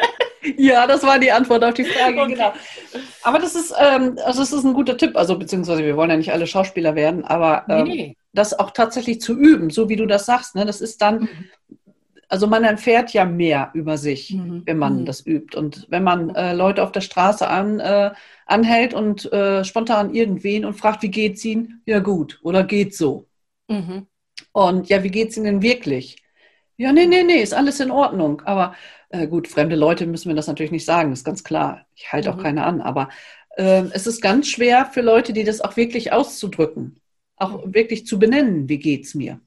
Ja, 0.57 0.87
das 0.87 1.03
war 1.03 1.19
die 1.19 1.31
Antwort 1.31 1.63
auf 1.63 1.73
die 1.73 1.83
Frage, 1.85 2.21
Okay. 2.21 2.33
genau. 2.33 2.53
Aber 3.23 3.39
das 3.39 3.55
ist, 3.55 3.73
ähm, 3.79 4.17
also 4.23 4.39
das 4.39 4.53
ist 4.53 4.63
ein 4.63 4.73
guter 4.73 4.97
Tipp. 4.97 5.17
Also 5.17 5.37
beziehungsweise 5.37 5.83
wir 5.83 5.97
wollen 5.97 6.09
ja 6.09 6.17
nicht 6.17 6.31
alle 6.31 6.47
Schauspieler 6.47 6.95
werden, 6.95 7.25
aber 7.25 7.65
ähm, 7.69 7.87
Nee. 7.87 8.17
das 8.33 8.57
auch 8.57 8.71
tatsächlich 8.71 9.19
zu 9.21 9.37
üben, 9.37 9.69
so 9.69 9.89
wie 9.89 9.95
du 9.95 10.05
das 10.05 10.25
sagst. 10.25 10.55
Ne? 10.55 10.65
Das 10.65 10.79
ist 10.81 11.01
dann, 11.01 11.21
Mhm. 11.21 11.29
also 12.29 12.47
man 12.47 12.63
erfährt 12.63 13.11
ja 13.13 13.25
mehr 13.25 13.71
über 13.73 13.97
sich, 13.97 14.33
Mhm. 14.33 14.63
wenn 14.65 14.77
man 14.77 15.01
Mhm. 15.01 15.05
das 15.05 15.25
übt. 15.25 15.57
Und 15.57 15.85
wenn 15.89 16.03
man 16.03 16.29
äh, 16.35 16.53
Leute 16.53 16.83
auf 16.83 16.91
der 16.91 17.01
Straße 17.01 17.47
an, 17.47 17.79
äh, 17.79 18.11
anhält 18.45 18.93
und 18.93 19.31
äh, 19.33 19.63
spontan 19.63 20.13
irgendwen 20.13 20.65
und 20.65 20.73
fragt, 20.75 21.03
wie 21.03 21.11
geht's 21.11 21.43
ihnen? 21.45 21.81
Ja 21.85 21.99
gut, 21.99 22.39
oder 22.43 22.63
geht 22.63 22.95
so. 22.95 23.27
Mhm. 23.67 24.07
Und 24.53 24.87
ja, 24.89 25.03
wie 25.03 25.11
geht's 25.11 25.35
ihnen 25.37 25.45
denn 25.45 25.61
wirklich? 25.61 26.17
Ja, 26.79 26.91
nee, 26.93 27.07
nee, 27.07 27.23
nee, 27.23 27.41
ist 27.41 27.53
alles 27.55 27.79
in 27.79 27.89
Ordnung. 27.91 28.41
Aber 28.45 28.75
äh, 29.09 29.27
gut, 29.27 29.47
fremde 29.47 29.75
Leute 29.75 30.05
müssen 30.07 30.29
mir 30.29 30.35
das 30.35 30.47
natürlich 30.47 30.71
nicht 30.71 30.85
sagen, 30.85 31.11
ist 31.13 31.25
ganz 31.25 31.43
klar. 31.43 31.85
Ich 31.95 32.11
halte 32.13 32.31
auch 32.31 32.37
Mhm. 32.37 32.41
keine 32.41 32.65
an. 32.65 32.81
Aber 32.81 33.09
äh, 33.57 33.83
es 33.93 34.07
ist 34.07 34.21
ganz 34.21 34.47
schwer 34.49 34.85
für 34.87 35.01
Leute, 35.01 35.33
die 35.33 35.43
das 35.43 35.61
auch 35.61 35.77
wirklich 35.77 36.11
auszudrücken, 36.13 36.99
auch 37.37 37.63
Mhm. 37.65 37.73
wirklich 37.73 38.05
zu 38.05 38.19
benennen, 38.19 38.69
wie 38.69 38.79
geht's 38.79 39.15
mir. 39.15 39.39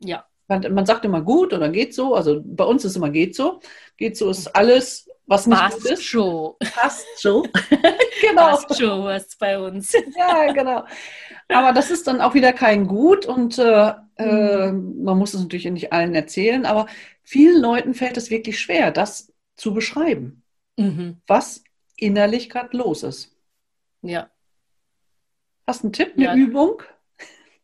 Ja. 0.00 0.26
Man, 0.48 0.62
man 0.74 0.86
sagt 0.86 1.04
immer 1.04 1.22
gut 1.22 1.52
oder 1.52 1.68
geht 1.68 1.94
so. 1.94 2.14
Also 2.14 2.42
bei 2.44 2.64
uns 2.64 2.84
ist 2.84 2.96
immer 2.96 3.10
geht 3.10 3.36
so. 3.36 3.60
Geht 3.96 4.16
so 4.16 4.30
ist 4.30 4.48
alles, 4.56 5.08
was 5.30 5.48
Passt 5.48 5.86
ist. 5.86 6.04
schon. 6.04 6.54
Passt 6.74 7.06
so. 7.16 7.42
genau. 8.20 8.50
Passt 8.50 8.78
schon 8.78 9.04
was 9.04 9.36
bei 9.36 9.58
uns. 9.58 9.92
Ja, 10.16 10.52
genau. 10.52 10.84
Aber 11.48 11.72
das 11.72 11.90
ist 11.90 12.06
dann 12.06 12.20
auch 12.20 12.34
wieder 12.34 12.52
kein 12.52 12.86
Gut 12.86 13.24
und 13.26 13.56
äh, 13.58 13.94
äh, 14.16 14.70
Mhm. 14.72 15.02
man 15.04 15.16
muss 15.18 15.32
es 15.32 15.40
natürlich 15.40 15.64
nicht 15.70 15.92
allen 15.92 16.14
erzählen, 16.14 16.66
aber 16.66 16.86
vielen 17.22 17.60
Leuten 17.62 17.94
fällt 17.94 18.16
es 18.18 18.28
wirklich 18.30 18.60
schwer, 18.60 18.90
das 18.90 19.32
zu 19.56 19.72
beschreiben, 19.72 20.42
Mhm. 20.76 21.20
was 21.26 21.64
innerlich 21.96 22.50
gerade 22.50 22.76
los 22.76 23.02
ist. 23.02 23.34
Ja. 24.02 24.28
Hast 25.66 25.82
du 25.82 25.86
einen 25.86 25.92
Tipp, 25.92 26.12
eine 26.16 26.24
Ja. 26.24 26.34
Übung? 26.34 26.82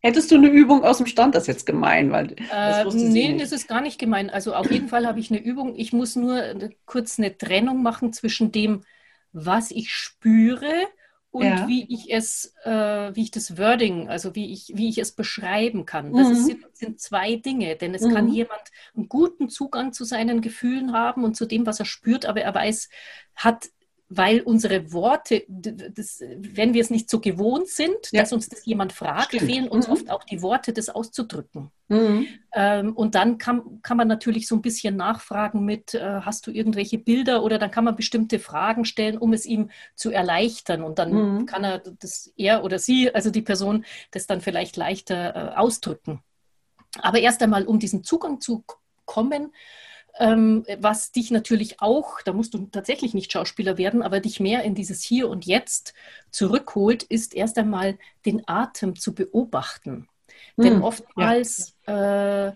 Hättest 0.03 0.31
du 0.31 0.37
eine 0.37 0.49
Übung 0.49 0.85
aus 0.85 0.99
dem 0.99 1.07
Stand? 1.07 1.35
Das 1.35 1.45
ist 1.45 1.49
jetzt 1.49 1.67
gemein, 1.67 2.11
weil 2.13 2.37
das 2.65 2.79
Äh, 2.79 2.87
sie 2.89 3.09
nee, 3.09 3.35
nicht. 3.35 3.37
das 3.37 3.53
ist 3.53 3.67
gar 3.69 3.81
nicht 3.81 3.99
gemein. 3.99 4.31
Also 4.31 4.55
auf 4.55 4.71
jeden 4.71 4.89
Fall 4.89 5.07
habe 5.07 5.19
ich 5.21 5.31
eine 5.31 5.41
Übung. 5.43 5.75
Ich 5.77 5.93
muss 5.93 6.17
nur 6.17 6.43
äh, 6.43 6.71
kurz 6.87 7.19
eine 7.19 7.37
Trennung 7.37 7.83
machen 7.83 8.13
zwischen 8.13 8.53
dem, 8.53 8.85
was 9.33 9.71
ich 9.71 9.93
spüre 9.93 10.73
und 11.31 11.61
Ja. 11.61 11.67
wie 11.67 11.93
ich 11.93 12.11
es, 12.13 12.55
äh, 12.65 12.71
wie 13.15 13.23
ich 13.25 13.31
das 13.33 13.59
Wording, 13.59 14.09
also 14.09 14.35
wie 14.35 14.53
ich, 14.53 14.73
wie 14.75 14.89
ich 14.89 14.99
es 14.99 15.13
beschreiben 15.13 15.85
kann. 15.85 16.15
Das 16.15 16.31
Mhm. 16.31 16.31
ist, 16.31 16.47
sind, 16.47 16.65
sind 16.73 17.01
zwei 17.01 17.37
Dinge, 17.37 17.77
denn 17.77 17.95
es 17.95 18.07
Mhm. 18.07 18.09
kann 18.09 18.29
jemand 18.29 18.63
einen 18.95 19.09
guten 19.09 19.49
Zugang 19.51 19.93
zu 19.93 20.05
seinen 20.05 20.41
Gefühlen 20.41 20.93
haben 20.93 21.25
und 21.25 21.37
zu 21.37 21.45
dem, 21.47 21.67
was 21.67 21.81
er 21.81 21.85
spürt, 21.87 22.25
aber 22.27 22.41
er 22.43 22.55
weiß, 22.55 22.89
hat 23.35 23.69
weil 24.09 24.41
unsere 24.41 24.93
Worte, 24.93 25.43
das, 25.49 26.21
wenn 26.39 26.75
wir 26.75 26.81
es 26.81 26.91
nicht 26.91 27.11
so 27.11 27.19
gewohnt 27.19 27.67
sind, 27.69 27.97
Ja. 28.13 28.21
dass 28.23 28.33
uns 28.33 28.49
das 28.49 28.65
jemand 28.65 28.93
fragt, 28.93 29.29
Stimmt. 29.35 29.43
fehlen 29.43 29.69
uns 29.69 29.89
Mhm. 29.89 29.93
oft 29.93 30.11
auch 30.11 30.23
die 30.23 30.43
Worte, 30.43 30.73
das 30.73 30.89
auszudrücken. 30.89 31.73
Mhm. 31.89 32.29
Ähm, 32.53 32.93
und 32.97 33.17
dann 33.17 33.39
kann, 33.39 33.81
kann 33.83 33.97
man 33.97 34.07
natürlich 34.07 34.47
so 34.47 34.55
ein 34.55 34.63
bisschen 34.63 34.95
nachfragen 34.97 35.65
mit, 35.65 35.95
äh, 35.95 36.21
hast 36.21 36.47
du 36.47 36.53
irgendwelche 36.53 36.99
Bilder 36.99 37.43
oder 37.43 37.59
dann 37.59 37.73
kann 37.73 37.85
man 37.85 37.97
bestimmte 37.97 38.39
Fragen 38.39 38.85
stellen, 38.85 39.19
um 39.19 39.33
es 39.33 39.45
ihm 39.45 39.71
zu 39.97 40.11
erleichtern. 40.13 40.83
Und 40.83 41.01
dann 41.01 41.39
Mhm. 41.39 41.47
kann 41.47 41.65
er 41.65 41.79
das, 41.81 42.33
er 42.37 42.63
oder 42.63 42.79
sie, 42.79 43.13
also 43.13 43.31
die 43.31 43.43
Person, 43.43 43.85
das 44.13 44.29
dann 44.29 44.41
vielleicht 44.41 44.77
leichter 44.77 45.35
äh, 45.35 45.57
ausdrücken. 45.57 46.21
Aber 47.01 47.19
erst 47.19 47.43
einmal, 47.43 47.65
um 47.67 47.79
diesen 47.81 48.05
Zugang 48.05 48.41
zu 48.41 48.65
kommen, 49.05 49.53
ähm, 50.19 50.65
was 50.79 51.13
dich 51.13 51.31
natürlich 51.31 51.81
auch, 51.81 52.21
da 52.23 52.33
musst 52.33 52.55
du 52.55 52.67
tatsächlich 52.67 53.15
nicht 53.15 53.33
Schauspieler 53.33 53.79
werden, 53.79 54.03
aber 54.03 54.21
dich 54.21 54.41
mehr 54.41 54.63
in 54.65 54.75
dieses 54.75 55.03
Hier 55.03 55.29
und 55.29 55.47
Jetzt 55.47 55.95
zurückholt, 56.31 57.03
ist 57.03 57.35
erst 57.35 57.59
einmal 57.59 57.99
den 58.25 58.43
Atem 58.49 58.97
zu 58.97 59.15
beobachten. 59.15 60.09
Denn 60.63 60.77
Mhm. 60.77 60.81
oftmals, 60.81 61.77
äh, 61.87 62.53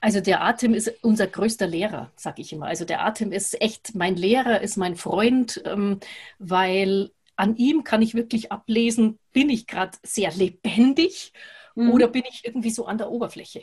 also 0.00 0.20
der 0.20 0.42
Atem 0.42 0.74
ist 0.74 0.92
unser 1.02 1.26
größter 1.26 1.66
Lehrer, 1.66 2.12
sag 2.16 2.38
ich 2.38 2.52
immer. 2.52 2.66
Also 2.66 2.84
der 2.84 3.04
Atem 3.04 3.32
ist 3.32 3.60
echt 3.60 3.94
mein 3.94 4.16
Lehrer, 4.16 4.60
ist 4.60 4.76
mein 4.76 4.96
Freund, 4.96 5.62
ähm, 5.64 6.00
weil 6.38 7.10
an 7.36 7.56
ihm 7.56 7.84
kann 7.84 8.02
ich 8.02 8.14
wirklich 8.14 8.52
ablesen, 8.52 9.18
bin 9.32 9.50
ich 9.50 9.66
gerade 9.66 9.98
sehr 10.04 10.32
lebendig 10.32 11.32
Mhm. 11.76 11.84
oder 11.84 12.08
bin 12.08 12.24
ich 12.30 12.44
irgendwie 12.44 12.70
so 12.70 12.86
an 12.86 12.98
der 12.98 13.10
Oberfläche. 13.10 13.62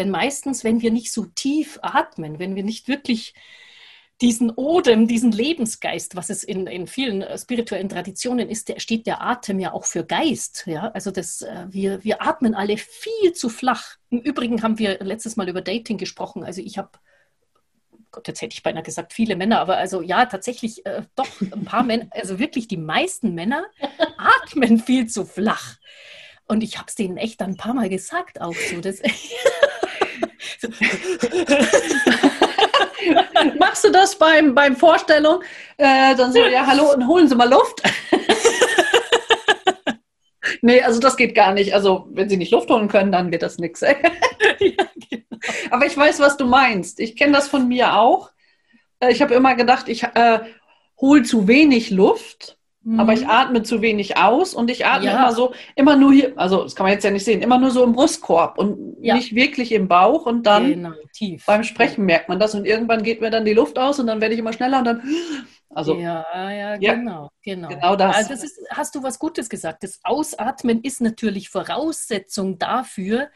Denn 0.00 0.08
meistens, 0.08 0.64
wenn 0.64 0.80
wir 0.80 0.90
nicht 0.90 1.12
so 1.12 1.26
tief 1.26 1.78
atmen, 1.82 2.38
wenn 2.38 2.56
wir 2.56 2.62
nicht 2.62 2.88
wirklich 2.88 3.34
diesen 4.22 4.50
Odem, 4.50 5.06
diesen 5.06 5.30
Lebensgeist, 5.30 6.16
was 6.16 6.30
es 6.30 6.42
in, 6.42 6.66
in 6.66 6.86
vielen 6.86 7.20
äh, 7.20 7.36
spirituellen 7.36 7.90
Traditionen 7.90 8.48
ist, 8.48 8.70
der 8.70 8.80
steht 8.80 9.06
der 9.06 9.20
Atem 9.20 9.58
ja 9.58 9.74
auch 9.74 9.84
für 9.84 10.02
Geist. 10.02 10.64
Ja? 10.66 10.90
Also 10.92 11.10
das, 11.10 11.42
äh, 11.42 11.66
wir, 11.68 12.02
wir 12.02 12.22
atmen 12.22 12.54
alle 12.54 12.78
viel 12.78 13.34
zu 13.34 13.50
flach. 13.50 13.96
Im 14.08 14.20
Übrigen 14.20 14.62
haben 14.62 14.78
wir 14.78 15.00
letztes 15.00 15.36
Mal 15.36 15.50
über 15.50 15.60
Dating 15.60 15.98
gesprochen. 15.98 16.44
Also 16.44 16.62
ich 16.62 16.78
habe, 16.78 16.92
Gott, 18.10 18.26
jetzt 18.26 18.40
hätte 18.40 18.54
ich 18.54 18.62
beinahe 18.62 18.82
gesagt, 18.82 19.12
viele 19.12 19.36
Männer, 19.36 19.60
aber 19.60 19.76
also 19.76 20.00
ja, 20.00 20.24
tatsächlich 20.24 20.86
äh, 20.86 21.02
doch 21.14 21.28
ein 21.42 21.66
paar 21.66 21.82
Männer, 21.82 22.06
also 22.12 22.38
wirklich 22.38 22.68
die 22.68 22.78
meisten 22.78 23.34
Männer 23.34 23.66
atmen 24.16 24.78
viel 24.78 25.08
zu 25.08 25.26
flach. 25.26 25.76
Und 26.46 26.62
ich 26.62 26.78
habe 26.78 26.88
es 26.88 26.94
denen 26.94 27.18
echt 27.18 27.42
ein 27.42 27.58
paar 27.58 27.74
Mal 27.74 27.90
gesagt 27.90 28.40
auch 28.40 28.56
so. 28.56 28.80
Das, 28.80 28.96
so. 28.96 29.04
Machst 33.58 33.84
du 33.84 33.90
das 33.90 34.16
beim, 34.16 34.54
beim 34.54 34.76
Vorstellung? 34.76 35.42
Äh, 35.76 36.14
dann 36.16 36.32
so, 36.32 36.44
ja, 36.46 36.66
hallo 36.66 36.92
und 36.92 37.06
holen 37.06 37.28
Sie 37.28 37.34
mal 37.34 37.48
Luft. 37.48 37.82
nee, 40.62 40.80
also 40.82 41.00
das 41.00 41.16
geht 41.16 41.34
gar 41.34 41.52
nicht. 41.52 41.74
Also, 41.74 42.08
wenn 42.12 42.28
Sie 42.28 42.36
nicht 42.36 42.52
Luft 42.52 42.70
holen 42.70 42.88
können, 42.88 43.12
dann 43.12 43.30
wird 43.32 43.42
das 43.42 43.58
nichts. 43.58 43.80
ja, 43.82 43.94
genau. 45.08 45.24
Aber 45.70 45.86
ich 45.86 45.96
weiß, 45.96 46.20
was 46.20 46.36
du 46.36 46.46
meinst. 46.46 47.00
Ich 47.00 47.16
kenne 47.16 47.32
das 47.32 47.48
von 47.48 47.68
mir 47.68 47.94
auch. 47.96 48.30
Äh, 49.00 49.12
Ich 49.12 49.22
habe 49.22 49.34
immer 49.34 49.54
gedacht, 49.54 49.88
ich 49.88 50.02
äh, 50.04 50.40
hole 51.00 51.22
zu 51.22 51.48
wenig 51.48 51.90
Luft, 51.90 52.58
aber 52.96 53.12
ich 53.12 53.22
Mhm. 53.22 53.30
atme 53.30 53.62
zu 53.62 53.82
wenig 53.82 54.16
aus 54.16 54.54
und 54.54 54.70
ich 54.70 54.86
atme 54.86 55.06
Ja. 55.06 55.18
immer 55.18 55.32
so, 55.32 55.52
immer 55.76 55.96
nur 55.96 56.12
hier, 56.12 56.32
also 56.36 56.62
das 56.64 56.74
kann 56.74 56.84
man 56.84 56.92
jetzt 56.94 57.04
ja 57.04 57.10
nicht 57.10 57.24
sehen, 57.24 57.42
immer 57.42 57.58
nur 57.58 57.70
so 57.70 57.84
im 57.84 57.92
Brustkorb 57.92 58.58
und 58.58 58.96
Ja. 59.00 59.14
nicht 59.14 59.34
wirklich 59.34 59.72
im 59.72 59.86
Bauch 59.86 60.26
und 60.26 60.44
dann 60.46 60.70
genau, 60.70 60.92
tief. 61.12 61.44
beim 61.46 61.62
Sprechen 61.62 62.04
merkt 62.06 62.28
man 62.28 62.38
das 62.40 62.54
und 62.54 62.64
irgendwann 62.66 63.02
geht 63.02 63.20
mir 63.20 63.30
dann 63.30 63.44
die 63.44 63.52
Luft 63.54 63.78
aus 63.78 64.00
und 64.00 64.06
dann 64.06 64.20
werde 64.20 64.34
ich 64.34 64.40
immer 64.40 64.52
schneller 64.54 64.78
und 64.78 64.84
dann, 64.86 65.02
also 65.68 65.96
ja, 65.98 66.24
ja, 66.34 66.74
Ja. 66.76 66.94
genau, 66.94 67.30
genau. 67.42 67.68
Genau 67.68 67.96
das. 67.96 68.16
Also 68.16 68.30
das 68.30 68.44
ist, 68.44 68.58
hast 68.70 68.94
du 68.94 69.02
was 69.02 69.18
Gutes 69.18 69.48
gesagt. 69.48 69.82
Das 69.82 70.00
Ausatmen 70.02 70.80
ist 70.82 71.00
natürlich 71.00 71.48
Voraussetzung 71.50 72.58
dafür, 72.58 73.28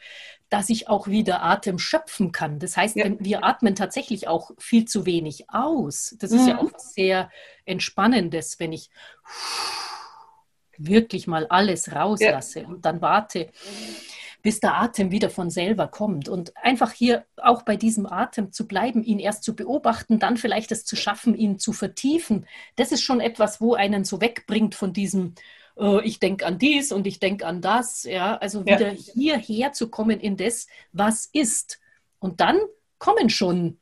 dass 0.55 0.69
ich 0.69 0.87
auch 0.87 1.07
wieder 1.07 1.43
Atem 1.43 1.77
schöpfen 1.79 2.31
kann. 2.31 2.59
Das 2.59 2.77
heißt, 2.77 2.95
Ja. 2.95 3.03
wenn 3.05 3.23
wir 3.23 3.43
atmen 3.43 3.75
tatsächlich 3.75 4.29
auch 4.29 4.51
viel 4.57 4.85
zu 4.85 5.05
wenig 5.05 5.49
aus. 5.49 6.15
Das 6.19 6.31
ist 6.31 6.47
ja 6.47 6.53
Mhm. 6.53 6.59
auch 6.61 6.79
sehr 6.79 7.29
Entspannendes, 7.65 8.57
wenn 8.59 8.71
ich 8.71 8.89
wirklich 10.77 11.27
mal 11.27 11.45
alles 11.47 11.93
rauslasse 11.93 12.65
und 12.65 12.85
dann 12.85 13.01
warte, 13.01 13.49
bis 14.41 14.59
der 14.59 14.75
Atem 14.77 15.11
wieder 15.11 15.29
von 15.29 15.49
selber 15.49 15.87
kommt. 15.87 16.29
Und 16.29 16.55
einfach 16.57 16.91
hier 16.91 17.25
auch 17.41 17.63
bei 17.63 17.75
diesem 17.75 18.05
Atem 18.05 18.51
zu 18.51 18.67
bleiben, 18.67 19.03
ihn 19.03 19.19
erst 19.19 19.43
zu 19.43 19.55
beobachten, 19.55 20.19
dann 20.19 20.37
vielleicht 20.37 20.71
es 20.71 20.85
zu 20.85 20.95
schaffen, 20.95 21.35
ihn 21.35 21.59
zu 21.59 21.73
vertiefen. 21.73 22.45
Das 22.75 22.91
ist 22.91 23.01
schon 23.01 23.19
etwas, 23.19 23.59
wo 23.59 23.73
einen 23.73 24.03
so 24.05 24.21
wegbringt 24.21 24.75
von 24.75 24.93
diesem, 24.93 25.33
äh, 25.77 26.05
ich 26.05 26.19
denke 26.19 26.45
an 26.45 26.57
dies 26.57 26.91
und 26.91 27.07
ich 27.07 27.19
denke 27.19 27.45
an 27.45 27.61
das. 27.61 28.03
Ja, 28.03 28.37
also 28.37 28.63
Ja. 28.65 28.79
wieder 28.79 28.89
hierher 28.89 29.73
zu 29.73 29.89
kommen 29.89 30.19
in 30.19 30.37
das, 30.37 30.67
was 30.91 31.25
ist. 31.31 31.79
Und 32.19 32.39
dann 32.39 32.59
kommen 32.97 33.29
schon 33.29 33.77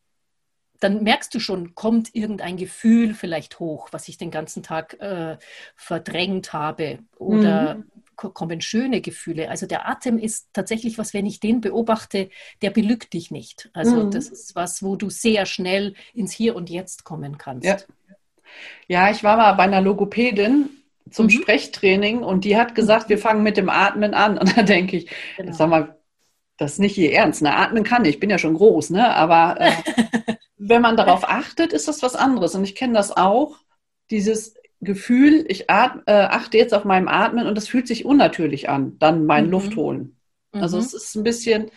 dann 0.83 1.03
merkst 1.03 1.33
du 1.33 1.39
schon, 1.39 1.75
kommt 1.75 2.13
irgendein 2.13 2.57
Gefühl 2.57 3.13
vielleicht 3.13 3.59
hoch, 3.59 3.87
was 3.91 4.09
ich 4.09 4.17
den 4.17 4.31
ganzen 4.31 4.63
Tag 4.63 4.99
äh, 4.99 5.37
verdrängt 5.75 6.51
habe 6.51 6.99
oder 7.17 7.75
mhm. 7.75 7.85
kommen 8.15 8.59
schöne 8.59 8.99
Gefühle. 8.99 9.49
Also 9.49 9.65
der 9.65 9.87
Atem 9.87 10.17
ist 10.17 10.49
tatsächlich 10.51 10.97
was, 10.97 11.13
wenn 11.13 11.25
ich 11.25 11.39
den 11.39 11.61
beobachte, 11.61 12.29
der 12.61 12.69
belügt 12.69 13.13
dich 13.13 13.31
nicht. 13.31 13.69
Also 13.73 14.03
mhm. 14.03 14.11
das 14.11 14.27
ist 14.27 14.55
was, 14.55 14.83
wo 14.83 14.97
du 14.97 15.09
sehr 15.09 15.45
schnell 15.45 15.95
ins 16.13 16.33
Hier 16.33 16.53
und 16.53 16.69
Jetzt 16.69 17.05
kommen 17.05 17.37
kannst. 17.37 17.65
Ja, 17.65 17.77
ja 18.87 19.11
ich 19.11 19.23
war 19.23 19.37
mal 19.37 19.53
bei 19.53 19.63
einer 19.63 19.81
Logopädin 19.81 20.69
zum 21.09 21.25
mhm. 21.25 21.31
Sprechtraining 21.31 22.23
und 22.23 22.45
die 22.45 22.57
hat 22.57 22.75
gesagt, 22.75 23.09
wir 23.09 23.17
fangen 23.17 23.43
mit 23.43 23.57
dem 23.57 23.69
Atmen 23.69 24.13
an. 24.13 24.37
Und 24.39 24.57
da 24.57 24.63
denke 24.63 24.97
ich, 24.97 25.09
genau. 25.37 25.51
sag 25.53 25.69
mal, 25.69 25.97
das 26.57 26.73
ist 26.73 26.79
nicht 26.79 26.97
ihr 26.97 27.13
Ernst. 27.13 27.41
Ne? 27.41 27.55
Atmen 27.55 27.83
kann 27.83 28.05
ich, 28.05 28.15
ich 28.15 28.19
bin 28.19 28.29
ja 28.29 28.37
schon 28.37 28.53
groß, 28.53 28.91
ne? 28.91 29.13
aber 29.15 29.59
äh, 29.59 29.71
wenn 30.57 30.81
man 30.81 30.97
darauf 30.97 31.27
achtet, 31.27 31.73
ist 31.73 31.87
das 31.87 32.01
was 32.01 32.15
anderes. 32.15 32.55
Und 32.55 32.63
ich 32.63 32.75
kenne 32.75 32.93
das 32.93 33.15
auch, 33.15 33.57
dieses 34.09 34.55
Gefühl, 34.81 35.45
ich 35.47 35.69
atme, 35.69 36.03
äh, 36.05 36.11
achte 36.13 36.57
jetzt 36.57 36.73
auf 36.73 36.85
meinem 36.85 37.07
Atmen 37.07 37.47
und 37.47 37.55
das 37.55 37.67
fühlt 37.67 37.87
sich 37.87 38.05
unnatürlich 38.05 38.69
an, 38.69 38.97
dann 38.99 39.25
mein 39.25 39.45
mhm. 39.45 39.51
Luft 39.51 39.75
holen. 39.75 40.17
Also 40.51 40.77
mhm. 40.77 40.83
es 40.83 40.93
ist 40.93 41.15
ein 41.15 41.23
bisschen, 41.23 41.71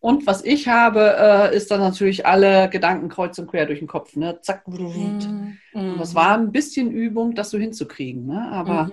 und 0.00 0.26
was 0.26 0.42
ich 0.42 0.66
habe, 0.66 1.14
äh, 1.18 1.56
ist 1.56 1.70
dann 1.70 1.80
natürlich 1.80 2.24
alle 2.24 2.70
Gedanken 2.70 3.10
kreuz 3.10 3.38
und 3.38 3.50
quer 3.50 3.66
durch 3.66 3.80
den 3.80 3.88
Kopf. 3.88 4.16
Ne? 4.16 4.40
Zack, 4.40 4.66
mhm. 4.66 5.58
Und 5.74 6.00
das 6.00 6.14
war 6.14 6.38
ein 6.38 6.52
bisschen 6.52 6.90
Übung, 6.90 7.34
das 7.34 7.50
so 7.50 7.58
hinzukriegen. 7.58 8.26
Ne? 8.26 8.50
Aber 8.50 8.84
mhm. 8.84 8.92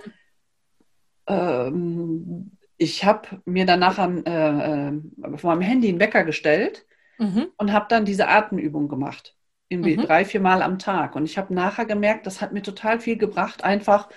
ähm, 1.27 2.51
ich 2.77 3.05
habe 3.05 3.41
mir 3.45 3.65
danach 3.65 3.97
an, 3.97 4.25
äh, 4.25 4.89
äh, 4.89 5.37
von 5.37 5.49
meinem 5.49 5.61
Handy 5.61 5.87
einen 5.87 6.01
Wecker 6.01 6.25
gestellt 6.25 6.85
mhm. 7.17 7.47
und 7.57 7.71
habe 7.71 7.85
dann 7.87 8.03
diese 8.03 8.27
Atemübung 8.27 8.89
gemacht. 8.89 9.33
Irgendwie 9.69 9.95
mhm. 9.95 10.01
drei, 10.01 10.25
vier 10.25 10.41
Mal 10.41 10.61
am 10.61 10.77
Tag. 10.77 11.15
Und 11.15 11.23
ich 11.23 11.37
habe 11.37 11.53
nachher 11.53 11.85
gemerkt, 11.85 12.27
das 12.27 12.41
hat 12.41 12.51
mir 12.51 12.61
total 12.61 12.99
viel 12.99 13.17
gebracht, 13.17 13.63
einfach 13.63 14.09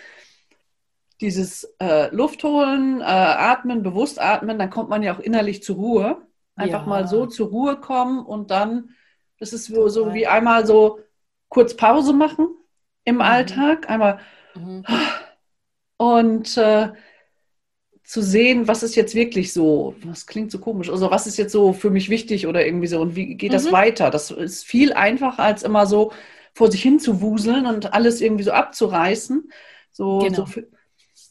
dieses 1.21 1.65
äh, 1.81 2.13
Luft 2.15 2.43
holen, 2.43 3.01
äh, 3.01 3.05
atmen, 3.05 3.83
bewusst 3.83 4.21
atmen, 4.21 4.59
dann 4.59 4.71
kommt 4.71 4.89
man 4.89 5.03
ja 5.03 5.15
auch 5.15 5.21
innerlich 5.21 5.63
zur 5.63 5.77
Ruhe. 5.77 6.23
Einfach 6.61 6.83
ja. 6.83 6.89
mal 6.89 7.09
so 7.09 7.27
zur 7.27 7.49
Ruhe 7.49 7.77
kommen 7.81 8.25
und 8.25 8.51
dann, 8.51 8.91
das 9.39 9.53
ist 9.53 9.67
so, 9.67 9.89
so 9.89 10.15
wie 10.15 10.27
einmal 10.27 10.67
so 10.67 11.01
kurz 11.49 11.75
Pause 11.75 12.13
machen 12.13 12.49
im 13.05 13.17
mhm. 13.17 13.21
Alltag, 13.23 13.89
einmal 13.91 14.21
mhm. 14.55 14.85
und 15.97 16.57
äh, 16.57 16.93
zu 18.05 18.23
sehen, 18.23 18.67
was 18.67 18.83
ist 18.83 18.97
jetzt 18.97 19.15
wirklich 19.15 19.53
so, 19.53 19.95
was 20.03 20.27
klingt 20.27 20.51
so 20.51 20.59
komisch, 20.59 20.91
also 20.91 21.11
was 21.11 21.27
ist 21.27 21.37
jetzt 21.37 21.53
so 21.53 21.73
für 21.73 21.91
mich 21.91 22.11
wichtig 22.11 22.47
oder 22.47 22.67
irgendwie 22.67 22.89
so 22.89 23.01
und 23.01 23.15
wie 23.15 23.37
geht 23.37 23.53
das 23.53 23.67
mhm. 23.67 23.73
weiter? 23.73 24.11
Das 24.11 24.31
ist 24.31 24.65
viel 24.65 24.93
einfacher, 24.93 25.43
als 25.43 25.63
immer 25.63 25.87
so 25.87 26.13
vor 26.53 26.71
sich 26.71 26.83
hin 26.83 26.99
zu 26.99 27.21
wuseln 27.21 27.67
und 27.67 27.95
alles 27.95 28.21
irgendwie 28.21 28.43
so 28.43 28.53
abzureißen. 28.53 29.51
So, 29.93 30.19
genau. 30.19 30.37
so, 30.37 30.47
für, 30.47 30.67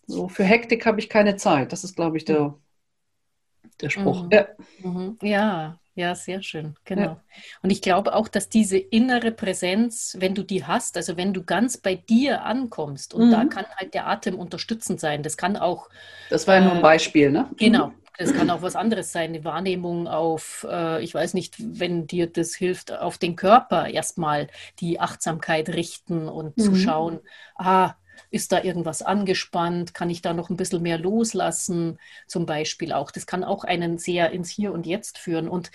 so 0.07 0.27
für 0.27 0.43
Hektik 0.43 0.85
habe 0.85 0.99
ich 0.99 1.09
keine 1.09 1.35
Zeit. 1.35 1.71
Das 1.71 1.83
ist, 1.83 1.95
glaube 1.95 2.17
ich, 2.17 2.25
der, 2.25 2.57
der 3.81 3.89
Spruch. 3.89 4.23
Mhm. 4.23 4.29
Ja. 4.31 4.47
Mhm. 4.83 5.17
ja. 5.21 5.79
Ja, 5.95 6.15
sehr 6.15 6.41
schön, 6.41 6.75
genau. 6.85 7.01
Ja. 7.01 7.21
Und 7.61 7.71
ich 7.71 7.81
glaube 7.81 8.15
auch, 8.15 8.29
dass 8.29 8.47
diese 8.47 8.77
innere 8.77 9.31
Präsenz, 9.31 10.15
wenn 10.17 10.33
du 10.33 10.43
die 10.43 10.63
hast, 10.63 10.95
also 10.95 11.17
wenn 11.17 11.33
du 11.33 11.43
ganz 11.43 11.75
bei 11.75 11.95
dir 11.95 12.45
ankommst, 12.45 13.13
und 13.13 13.27
mhm. 13.27 13.31
da 13.31 13.43
kann 13.43 13.65
halt 13.75 13.93
der 13.93 14.07
Atem 14.07 14.39
unterstützend 14.39 15.01
sein. 15.01 15.23
Das 15.23 15.35
kann 15.35 15.57
auch. 15.57 15.89
Das 16.29 16.47
war 16.47 16.55
ja 16.55 16.61
nur 16.61 16.71
ein 16.71 16.77
äh, 16.77 16.83
Beispiel, 16.83 17.31
ne? 17.31 17.49
Genau. 17.57 17.91
Das 18.17 18.33
kann 18.33 18.49
auch 18.49 18.61
was 18.61 18.75
anderes 18.75 19.13
sein, 19.13 19.29
eine 19.29 19.45
Wahrnehmung 19.45 20.07
auf, 20.07 20.65
äh, 20.69 21.01
ich 21.01 21.13
weiß 21.13 21.33
nicht, 21.33 21.55
wenn 21.57 22.05
dir 22.05 22.27
das 22.27 22.53
hilft, 22.53 22.91
auf 22.91 23.17
den 23.17 23.37
Körper 23.37 23.87
erstmal 23.87 24.47
die 24.79 24.99
Achtsamkeit 24.99 25.69
richten 25.69 26.27
und 26.27 26.57
mhm. 26.57 26.61
zu 26.61 26.75
schauen, 26.75 27.19
ah, 27.55 27.95
ist 28.31 28.51
da 28.51 28.63
irgendwas 28.63 29.01
angespannt? 29.01 29.93
Kann 29.93 30.09
ich 30.09 30.21
da 30.21 30.33
noch 30.33 30.49
ein 30.49 30.57
bisschen 30.57 30.81
mehr 30.81 30.97
loslassen? 30.97 31.99
Zum 32.27 32.45
Beispiel 32.45 32.93
auch. 32.93 33.11
Das 33.11 33.25
kann 33.25 33.43
auch 33.43 33.63
einen 33.63 33.97
sehr 33.97 34.31
ins 34.31 34.49
Hier 34.49 34.71
und 34.71 34.85
Jetzt 34.85 35.17
führen. 35.17 35.49
Und 35.49 35.71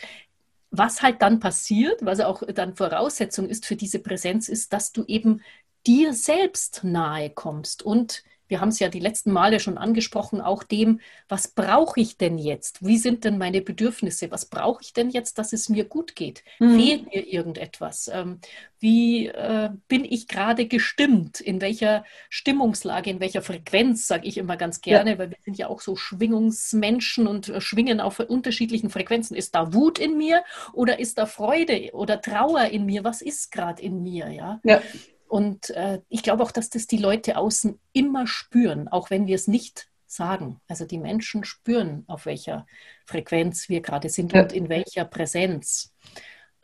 was 0.70 1.02
halt 1.02 1.22
dann 1.22 1.40
passiert, 1.40 2.04
was 2.04 2.20
auch 2.20 2.42
dann 2.54 2.74
Voraussetzung 2.74 3.48
ist 3.48 3.66
für 3.66 3.76
diese 3.76 4.00
Präsenz, 4.00 4.48
ist, 4.48 4.72
dass 4.72 4.92
du 4.92 5.04
eben 5.04 5.40
dir 5.86 6.12
selbst 6.12 6.80
nahe 6.82 7.30
kommst 7.30 7.82
und 7.82 8.24
wir 8.54 8.60
haben 8.60 8.68
es 8.68 8.78
ja 8.78 8.88
die 8.88 9.00
letzten 9.00 9.32
Male 9.32 9.58
schon 9.58 9.78
angesprochen, 9.78 10.40
auch 10.40 10.62
dem, 10.62 11.00
was 11.28 11.48
brauche 11.48 11.98
ich 11.98 12.18
denn 12.18 12.38
jetzt? 12.38 12.86
Wie 12.86 12.98
sind 12.98 13.24
denn 13.24 13.36
meine 13.36 13.62
Bedürfnisse? 13.62 14.30
Was 14.30 14.46
brauche 14.46 14.80
ich 14.80 14.92
denn 14.92 15.10
jetzt, 15.10 15.38
dass 15.38 15.52
es 15.52 15.68
mir 15.68 15.84
gut 15.86 16.14
geht? 16.14 16.44
Mhm. 16.60 16.78
Fehlt 16.78 17.06
mir 17.06 17.26
irgendetwas? 17.26 18.08
Ähm, 18.14 18.38
wie 18.78 19.26
äh, 19.26 19.70
bin 19.88 20.04
ich 20.04 20.28
gerade 20.28 20.68
gestimmt? 20.68 21.40
In 21.40 21.60
welcher 21.60 22.04
Stimmungslage, 22.30 23.10
in 23.10 23.18
welcher 23.18 23.42
Frequenz, 23.42 24.06
sage 24.06 24.28
ich 24.28 24.38
immer 24.38 24.56
ganz 24.56 24.80
gerne, 24.82 25.10
ja. 25.10 25.18
weil 25.18 25.30
wir 25.30 25.38
sind 25.40 25.58
ja 25.58 25.66
auch 25.66 25.80
so 25.80 25.96
Schwingungsmenschen 25.96 27.26
und 27.26 27.48
äh, 27.48 27.60
schwingen 27.60 28.00
auf 28.00 28.20
unterschiedlichen 28.20 28.88
Frequenzen. 28.88 29.34
Ist 29.34 29.56
da 29.56 29.74
Wut 29.74 29.98
in 29.98 30.16
mir 30.16 30.44
oder 30.72 31.00
ist 31.00 31.18
da 31.18 31.26
Freude 31.26 31.90
oder 31.92 32.22
Trauer 32.22 32.66
in 32.66 32.86
mir? 32.86 33.02
Was 33.02 33.20
ist 33.20 33.50
gerade 33.50 33.82
in 33.82 34.00
mir? 34.00 34.30
Ja. 34.30 34.60
ja. 34.62 34.80
Und 35.28 35.70
äh, 35.70 36.00
ich 36.08 36.22
glaube 36.22 36.42
auch, 36.42 36.50
dass 36.50 36.70
das 36.70 36.86
die 36.86 36.98
Leute 36.98 37.36
außen 37.36 37.78
immer 37.92 38.26
spüren, 38.26 38.88
auch 38.88 39.10
wenn 39.10 39.26
wir 39.26 39.34
es 39.34 39.48
nicht 39.48 39.88
sagen. 40.06 40.60
Also 40.68 40.84
die 40.84 40.98
Menschen 40.98 41.44
spüren, 41.44 42.04
auf 42.06 42.26
welcher 42.26 42.66
Frequenz 43.06 43.68
wir 43.68 43.80
gerade 43.80 44.08
sind 44.08 44.32
ja. 44.32 44.42
und 44.42 44.52
in 44.52 44.68
welcher 44.68 45.04
Präsenz. 45.04 45.92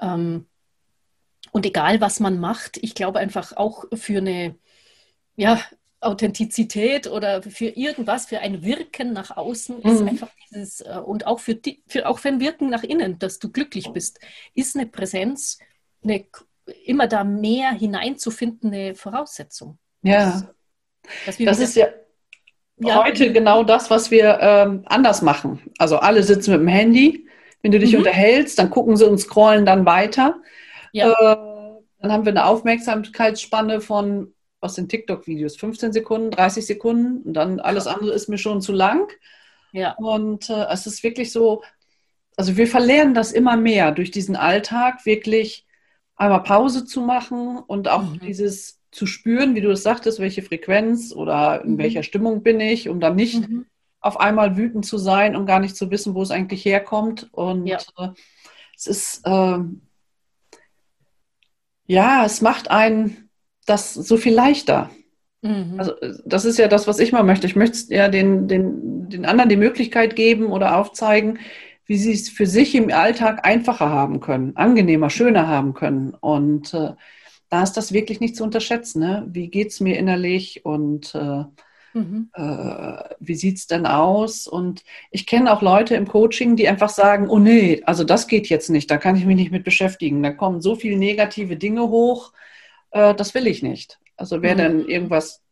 Ähm, 0.01 0.47
und 1.53 1.67
egal, 1.67 2.01
was 2.01 2.21
man 2.21 2.39
macht, 2.39 2.77
ich 2.77 2.95
glaube 2.95 3.19
einfach 3.19 3.57
auch 3.57 3.85
für 3.95 4.19
eine 4.19 4.57
ja, 5.37 5.61
Authentizität 6.01 7.09
oder 7.09 7.43
für 7.43 7.67
irgendwas, 7.67 8.27
für 8.27 8.41
ein 8.41 8.63
Wirken 8.63 9.13
nach 9.13 9.37
außen 9.37 9.79
mhm. 9.79 9.91
ist 9.91 10.03
einfach 10.03 10.31
dieses, 10.49 10.81
äh, 10.83 11.01
und 11.05 11.27
auch 11.27 11.41
für, 11.41 11.55
die, 11.55 11.83
für, 11.89 12.09
auch 12.09 12.19
für 12.19 12.29
ein 12.29 12.41
Wirken 12.41 12.71
nach 12.71 12.85
innen, 12.85 13.19
dass 13.19 13.39
du 13.39 13.51
glücklich 13.51 13.91
bist, 13.93 14.21
ist 14.55 14.77
eine 14.77 14.87
Präsenz 14.87 15.59
eine 16.03 16.25
immer 16.85 17.07
da 17.07 17.25
mehr 17.25 17.73
hineinzufinden 17.73 18.73
eine 18.73 18.95
Voraussetzung. 18.95 19.79
Ja. 20.03 20.51
Das, 21.27 21.39
das 21.39 21.59
ist 21.59 21.77
ja, 21.77 21.89
ja, 22.79 23.05
heute 23.05 23.33
genau 23.33 23.63
das, 23.63 23.91
was 23.91 24.11
wir 24.11 24.39
ähm, 24.41 24.83
anders 24.87 25.23
machen. 25.23 25.61
Also 25.79 25.99
alle 25.99 26.23
sitzen 26.23 26.53
mit 26.53 26.61
dem 26.61 26.69
Handy. 26.69 27.27
Wenn 27.63 27.73
du 27.73 27.79
dich 27.79 27.93
mhm. 27.93 27.99
unterhältst, 27.99 28.59
dann 28.59 28.71
gucken 28.71 28.97
sie 28.97 29.07
und 29.07 29.19
scrollen 29.19 29.67
dann 29.67 29.85
weiter. 29.85 30.37
Ja. 30.93 31.11
Äh, 31.13 31.37
dann 32.01 32.13
haben 32.13 32.25
wir 32.25 32.33
eine 32.33 32.47
Aufmerksamkeitsspanne 32.47 33.83
von, 33.83 34.33
was 34.61 34.75
sind 34.75 34.89
TikTok-Videos? 34.89 35.57
15 35.57 35.93
Sekunden, 35.93 36.31
30 36.31 36.67
Sekunden 36.67 37.23
und 37.29 37.35
dann 37.35 37.61
alles 37.61 37.87
andere 37.87 38.13
ist 38.13 38.29
mir 38.29 38.39
schon 38.39 38.63
zu 38.63 38.73
lang. 38.73 39.11
Ja. 39.73 39.95
Und 39.99 40.49
äh, 40.49 40.67
es 40.71 40.87
ist 40.87 41.03
wirklich 41.03 41.33
so, 41.33 41.63
also 42.37 42.57
wir 42.57 42.67
verlernen 42.67 43.13
das 43.13 43.33
immer 43.33 43.57
mehr 43.59 43.93
durch 43.93 44.11
diesen 44.11 44.37
Alltag, 44.37 45.05
wirklich 45.05 45.67
einmal 46.21 46.43
Pause 46.43 46.85
zu 46.85 47.01
machen 47.01 47.59
und 47.59 47.89
auch 47.89 48.03
mhm. 48.03 48.21
dieses 48.21 48.79
zu 48.91 49.07
spüren, 49.07 49.55
wie 49.55 49.61
du 49.61 49.71
es 49.71 49.83
sagtest, 49.83 50.21
welche 50.21 50.43
Frequenz 50.43 51.13
oder 51.13 51.65
in 51.65 51.73
mhm. 51.73 51.79
welcher 51.79 52.03
Stimmung 52.03 52.43
bin 52.43 52.61
ich, 52.61 52.89
um 52.89 53.01
dann 53.01 53.17
nicht 53.17 53.49
mhm. 53.49 53.67
auf 54.01 54.21
einmal 54.21 54.57
wütend 54.57 54.85
zu 54.85 54.99
sein 54.99 55.35
und 55.35 55.47
gar 55.47 55.61
nicht 55.61 55.77
zu 55.77 55.91
wissen, 55.91 56.15
wo 56.15 56.23
es 56.23 56.31
eigentlich 56.31 56.65
herkommt. 56.65 57.29
Und 57.33 57.67
ja. 57.67 57.79
äh, 57.99 58.09
es 58.77 58.87
ist, 58.87 59.23
äh, 59.25 59.59
ja, 61.87 62.25
es 62.25 62.43
macht 62.43 62.71
einen 62.71 63.31
das 63.65 63.95
so 63.95 64.17
viel 64.17 64.35
leichter. 64.35 64.91
Mhm. 65.41 65.77
Also 65.79 65.95
das 66.27 66.45
ist 66.45 66.59
ja 66.59 66.69
das, 66.69 66.87
was 66.87 66.99
ich 66.99 67.13
mal 67.13 67.23
möchte. 67.23 67.47
Ich 67.47 67.57
möchte 67.57 67.95
ja 67.95 68.09
den, 68.09 68.47
den, 68.47 69.09
den 69.09 69.25
anderen 69.25 69.49
die 69.49 69.57
Möglichkeit 69.57 70.17
geben 70.17 70.47
oder 70.53 70.77
aufzeigen, 70.77 71.39
wie 71.91 71.99
sie 71.99 72.13
es 72.13 72.29
für 72.29 72.47
sich 72.47 72.77
im 72.77 72.93
Alltag 72.93 73.45
einfacher 73.45 73.91
haben 73.91 74.21
können, 74.21 74.57
angenehmer, 74.57 75.11
schöner 75.11 75.49
haben 75.49 75.75
können. 75.75 76.15
Und 76.15 76.73
äh, 76.73 76.93
da 77.49 77.65
ist 77.65 77.73
das 77.73 77.93
wirklich 77.93 78.21
nicht 78.21 78.37
zu 78.37 78.45
unterschätzen. 78.45 79.01
Ne? 79.01 79.27
Wie 79.29 79.49
geht 79.49 79.71
es 79.71 79.81
mir 79.81 79.99
innerlich 79.99 80.65
und 80.65 81.13
äh, 81.17 81.43
mhm. 81.93 82.31
äh, 82.33 83.03
wie 83.19 83.35
sieht 83.35 83.57
es 83.57 83.67
denn 83.67 83.87
aus? 83.87 84.47
Und 84.47 84.85
ich 85.11 85.27
kenne 85.27 85.53
auch 85.53 85.63
Leute 85.63 85.97
im 85.97 86.07
Coaching, 86.07 86.55
die 86.55 86.69
einfach 86.69 86.91
sagen, 86.91 87.29
oh 87.29 87.41
nee, 87.41 87.83
also 87.85 88.05
das 88.05 88.29
geht 88.29 88.49
jetzt 88.49 88.71
nicht, 88.71 88.89
da 88.89 88.97
kann 88.97 89.17
ich 89.17 89.27
mich 89.27 89.35
nicht 89.35 89.51
mit 89.51 89.65
beschäftigen. 89.65 90.23
Da 90.23 90.31
kommen 90.31 90.61
so 90.61 90.77
viele 90.77 90.97
negative 90.97 91.57
Dinge 91.57 91.89
hoch, 91.89 92.33
äh, 92.93 93.17
das 93.17 93.35
will 93.35 93.49
ich 93.49 93.65
nicht. 93.65 93.99
Also 94.17 94.43
wer 94.43 94.55
mhm. 94.55 94.59
dann 94.59 94.89
irgendwas 94.89 95.43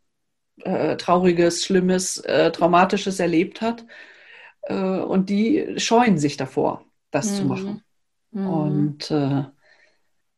äh, 0.63 0.95
Trauriges, 0.95 1.65
Schlimmes, 1.65 2.19
äh, 2.19 2.49
Traumatisches 2.53 3.19
erlebt 3.19 3.59
hat, 3.59 3.83
äh, 4.63 4.75
und 4.75 5.29
die 5.29 5.75
scheuen 5.77 6.17
sich 6.17 6.37
davor, 6.37 6.83
das 7.11 7.31
mhm. 7.31 7.35
zu 7.35 7.45
machen. 7.45 7.83
Mhm. 8.31 8.47
Und 8.47 9.11
äh, 9.11 9.43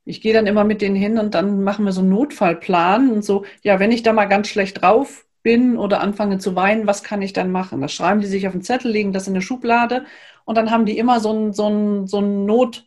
ich 0.03 0.21
gehe 0.21 0.34
dann 0.34 0.47
immer 0.47 0.63
mit 0.63 0.81
denen 0.81 0.95
hin 0.95 1.17
und 1.17 1.36
dann 1.36 1.63
machen 1.63 1.86
wir 1.86 1.91
so 1.91 2.01
einen 2.01 2.10
Notfallplan 2.10 3.12
und 3.12 3.23
so, 3.23 3.45
ja, 3.62 3.79
wenn 3.79 3.91
ich 3.91 4.03
da 4.03 4.13
mal 4.13 4.25
ganz 4.25 4.47
schlecht 4.47 4.81
drauf 4.81 5.25
bin 5.43 5.77
oder 5.77 6.01
anfange 6.01 6.38
zu 6.38 6.55
weinen, 6.55 6.88
was 6.88 7.03
kann 7.03 7.21
ich 7.21 7.34
dann 7.34 7.51
machen? 7.51 7.81
Das 7.81 7.93
schreiben 7.93 8.21
die 8.21 8.27
sich 8.27 8.47
auf 8.47 8.53
den 8.53 8.62
Zettel, 8.62 8.91
legen 8.91 9.13
das 9.13 9.27
in 9.27 9.34
eine 9.34 9.41
Schublade 9.41 10.05
und 10.45 10.55
dann 10.55 10.71
haben 10.71 10.86
die 10.86 10.97
immer 10.97 11.19
so 11.19 11.31
einen, 11.31 11.53
so 11.53 11.67
einen, 11.67 12.07
so 12.07 12.17
einen 12.17 12.45
Not, 12.45 12.86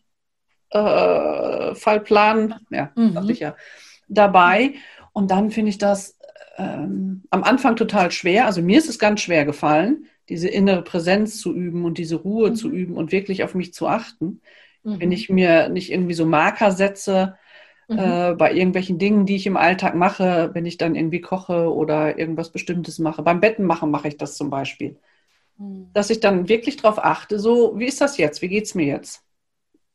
Notfallplan, 0.72 2.54
äh, 2.70 2.76
ja, 2.76 2.90
mhm. 2.94 3.18
ja, 3.34 3.54
dabei. 4.08 4.74
Und 5.12 5.30
dann 5.30 5.50
finde 5.50 5.70
ich 5.70 5.78
das 5.78 6.18
ähm, 6.56 7.22
am 7.30 7.44
Anfang 7.44 7.76
total 7.76 8.10
schwer. 8.10 8.46
Also 8.46 8.60
mir 8.62 8.78
ist 8.78 8.88
es 8.88 8.98
ganz 8.98 9.20
schwer 9.20 9.44
gefallen, 9.44 10.06
diese 10.28 10.48
innere 10.48 10.82
Präsenz 10.82 11.38
zu 11.38 11.54
üben 11.54 11.84
und 11.84 11.98
diese 11.98 12.16
Ruhe 12.16 12.50
mhm. 12.50 12.54
zu 12.56 12.70
üben 12.70 12.96
und 12.96 13.12
wirklich 13.12 13.44
auf 13.44 13.54
mich 13.54 13.74
zu 13.74 13.86
achten. 13.86 14.40
Mhm. 14.82 15.00
Wenn 15.00 15.12
ich 15.12 15.28
mir 15.28 15.68
nicht 15.68 15.92
irgendwie 15.92 16.14
so 16.14 16.26
Marker 16.26 16.72
setze, 16.72 17.36
Mhm. 17.88 17.98
Äh, 17.98 18.34
bei 18.34 18.52
irgendwelchen 18.52 18.98
Dingen, 18.98 19.26
die 19.26 19.36
ich 19.36 19.46
im 19.46 19.56
Alltag 19.56 19.94
mache, 19.94 20.50
wenn 20.54 20.64
ich 20.64 20.78
dann 20.78 20.94
irgendwie 20.94 21.20
koche 21.20 21.72
oder 21.72 22.18
irgendwas 22.18 22.50
Bestimmtes 22.50 22.98
mache. 22.98 23.22
Beim 23.22 23.40
Betten 23.40 23.64
machen 23.64 23.90
mache 23.90 24.08
ich 24.08 24.16
das 24.16 24.36
zum 24.36 24.50
Beispiel. 24.50 24.98
Mhm. 25.58 25.90
Dass 25.92 26.10
ich 26.10 26.20
dann 26.20 26.48
wirklich 26.48 26.76
darauf 26.76 27.02
achte, 27.02 27.38
so, 27.38 27.78
wie 27.78 27.86
ist 27.86 28.00
das 28.00 28.16
jetzt? 28.16 28.40
Wie 28.40 28.48
geht 28.48 28.64
es 28.64 28.74
mir 28.74 28.86
jetzt? 28.86 29.22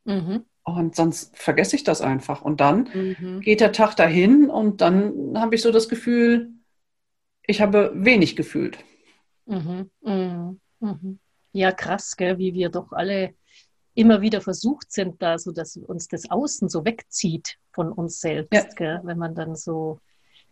Mhm. 0.06 0.46
Und 0.64 0.96
sonst 0.96 1.36
vergesse 1.36 1.76
ich 1.76 1.84
das 1.84 2.02
einfach. 2.02 2.44
Und 2.44 2.62
dann 2.62 2.90
mhm. 2.94 3.42
geht 3.42 3.60
der 3.60 3.72
Tag 3.72 3.96
dahin 3.96 4.50
und 4.50 4.82
dann 4.82 5.34
habe 5.36 5.56
ich 5.56 5.64
so 5.64 5.72
das 5.72 5.90
Gefühl, 5.90 6.52
ich 7.48 7.62
habe 7.62 7.92
wenig 7.96 8.36
gefühlt. 8.36 8.78
Mhm. 9.50 10.60
Mhm. 10.80 11.20
Ja, 11.52 11.72
krass, 11.72 12.16
gell, 12.16 12.38
wie 12.38 12.54
wir 12.54 12.70
doch 12.70 12.92
alle 12.92 13.34
immer 13.96 14.22
wieder 14.22 14.40
versucht 14.40 14.92
sind, 14.92 15.22
da 15.22 15.38
so, 15.38 15.52
dass 15.52 15.76
uns 15.76 16.08
das 16.08 16.30
Außen 16.30 16.70
so 16.70 16.86
wegzieht 16.86 17.58
von 17.74 17.92
uns 17.92 18.22
selbst, 18.22 18.54
ja. 18.54 18.64
gell? 18.76 19.02
wenn 19.04 19.18
man 19.18 19.36
dann 19.36 19.56
so, 19.56 20.00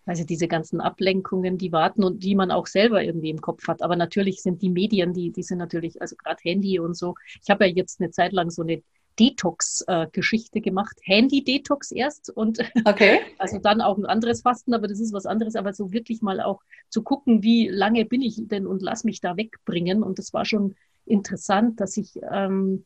also 0.05 0.23
diese 0.23 0.47
ganzen 0.47 0.81
Ablenkungen, 0.81 1.57
die 1.57 1.71
warten 1.71 2.03
und 2.03 2.23
die 2.23 2.35
man 2.35 2.49
auch 2.49 2.65
selber 2.65 3.03
irgendwie 3.03 3.29
im 3.29 3.39
Kopf 3.39 3.67
hat. 3.67 3.81
Aber 3.83 3.95
natürlich 3.95 4.41
sind 4.41 4.61
die 4.61 4.69
Medien, 4.69 5.13
die, 5.13 5.31
die 5.31 5.43
sind 5.43 5.59
natürlich, 5.59 6.01
also 6.01 6.15
gerade 6.15 6.41
Handy 6.41 6.79
und 6.79 6.97
so. 6.97 7.13
Ich 7.41 7.49
habe 7.49 7.67
ja 7.67 7.73
jetzt 7.73 8.01
eine 8.01 8.09
Zeit 8.09 8.33
lang 8.33 8.49
so 8.49 8.63
eine 8.63 8.81
Detox-Geschichte 9.19 10.61
gemacht. 10.61 10.97
Handy-Detox 11.03 11.91
erst 11.91 12.29
und 12.29 12.59
okay. 12.85 13.19
also 13.37 13.59
dann 13.59 13.81
auch 13.81 13.97
ein 13.97 14.05
anderes 14.05 14.41
Fasten, 14.41 14.73
aber 14.73 14.87
das 14.87 14.99
ist 14.99 15.13
was 15.13 15.25
anderes, 15.25 15.55
aber 15.55 15.73
so 15.73 15.91
wirklich 15.91 16.21
mal 16.21 16.41
auch 16.41 16.61
zu 16.89 17.01
gucken, 17.01 17.43
wie 17.43 17.67
lange 17.67 18.05
bin 18.05 18.21
ich 18.21 18.39
denn 18.47 18.67
und 18.67 18.81
lass 18.81 19.03
mich 19.03 19.21
da 19.21 19.37
wegbringen. 19.37 20.03
Und 20.03 20.19
das 20.19 20.33
war 20.33 20.45
schon 20.45 20.75
interessant, 21.05 21.79
dass 21.79 21.97
ich 21.97 22.19
ähm, 22.31 22.85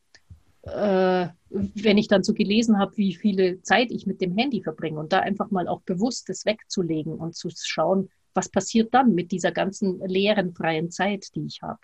äh, 0.63 1.27
wenn 1.49 1.97
ich 1.97 2.07
dann 2.07 2.23
so 2.23 2.33
gelesen 2.33 2.77
habe, 2.79 2.95
wie 2.97 3.15
viele 3.15 3.61
Zeit 3.61 3.91
ich 3.91 4.05
mit 4.05 4.21
dem 4.21 4.37
Handy 4.37 4.61
verbringe 4.61 4.99
und 4.99 5.11
da 5.11 5.19
einfach 5.19 5.51
mal 5.51 5.67
auch 5.67 5.81
bewusst 5.81 6.29
das 6.29 6.45
wegzulegen 6.45 7.15
und 7.15 7.35
zu 7.35 7.49
schauen, 7.53 8.09
was 8.33 8.49
passiert 8.49 8.93
dann 8.93 9.13
mit 9.13 9.31
dieser 9.31 9.51
ganzen 9.51 9.99
leeren, 10.05 10.53
freien 10.53 10.91
Zeit, 10.91 11.35
die 11.35 11.45
ich 11.45 11.61
habe. 11.61 11.79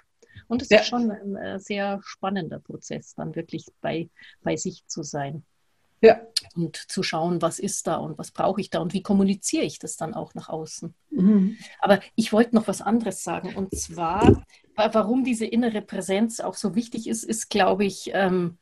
Und 0.47 0.61
es 0.61 0.69
ja. 0.69 0.79
ist 0.79 0.87
schon 0.87 1.11
ein 1.11 1.35
äh, 1.35 1.59
sehr 1.59 1.99
spannender 2.03 2.59
Prozess, 2.59 3.15
dann 3.15 3.35
wirklich 3.35 3.67
bei, 3.81 4.09
bei 4.43 4.55
sich 4.55 4.85
zu 4.87 5.03
sein. 5.03 5.43
Ja. 6.01 6.21
Und 6.55 6.75
zu 6.75 7.01
schauen, 7.01 7.41
was 7.41 7.57
ist 7.59 7.87
da 7.87 7.95
und 7.95 8.17
was 8.17 8.31
brauche 8.31 8.61
ich 8.61 8.69
da 8.69 8.79
und 8.79 8.93
wie 8.93 9.01
kommuniziere 9.01 9.65
ich 9.65 9.79
das 9.79 9.97
dann 9.97 10.13
auch 10.13 10.35
nach 10.35 10.47
außen. 10.47 10.93
Mhm. 11.09 11.57
Aber 11.79 11.99
ich 12.15 12.31
wollte 12.31 12.55
noch 12.55 12.67
was 12.67 12.81
anderes 12.81 13.23
sagen 13.23 13.55
und 13.55 13.75
zwar, 13.75 14.43
warum 14.75 15.23
diese 15.23 15.45
innere 15.45 15.81
Präsenz 15.81 16.39
auch 16.39 16.53
so 16.53 16.75
wichtig 16.75 17.07
ist, 17.07 17.23
ist, 17.23 17.49
glaube 17.49 17.85
ich, 17.85 18.11
ähm, 18.13 18.57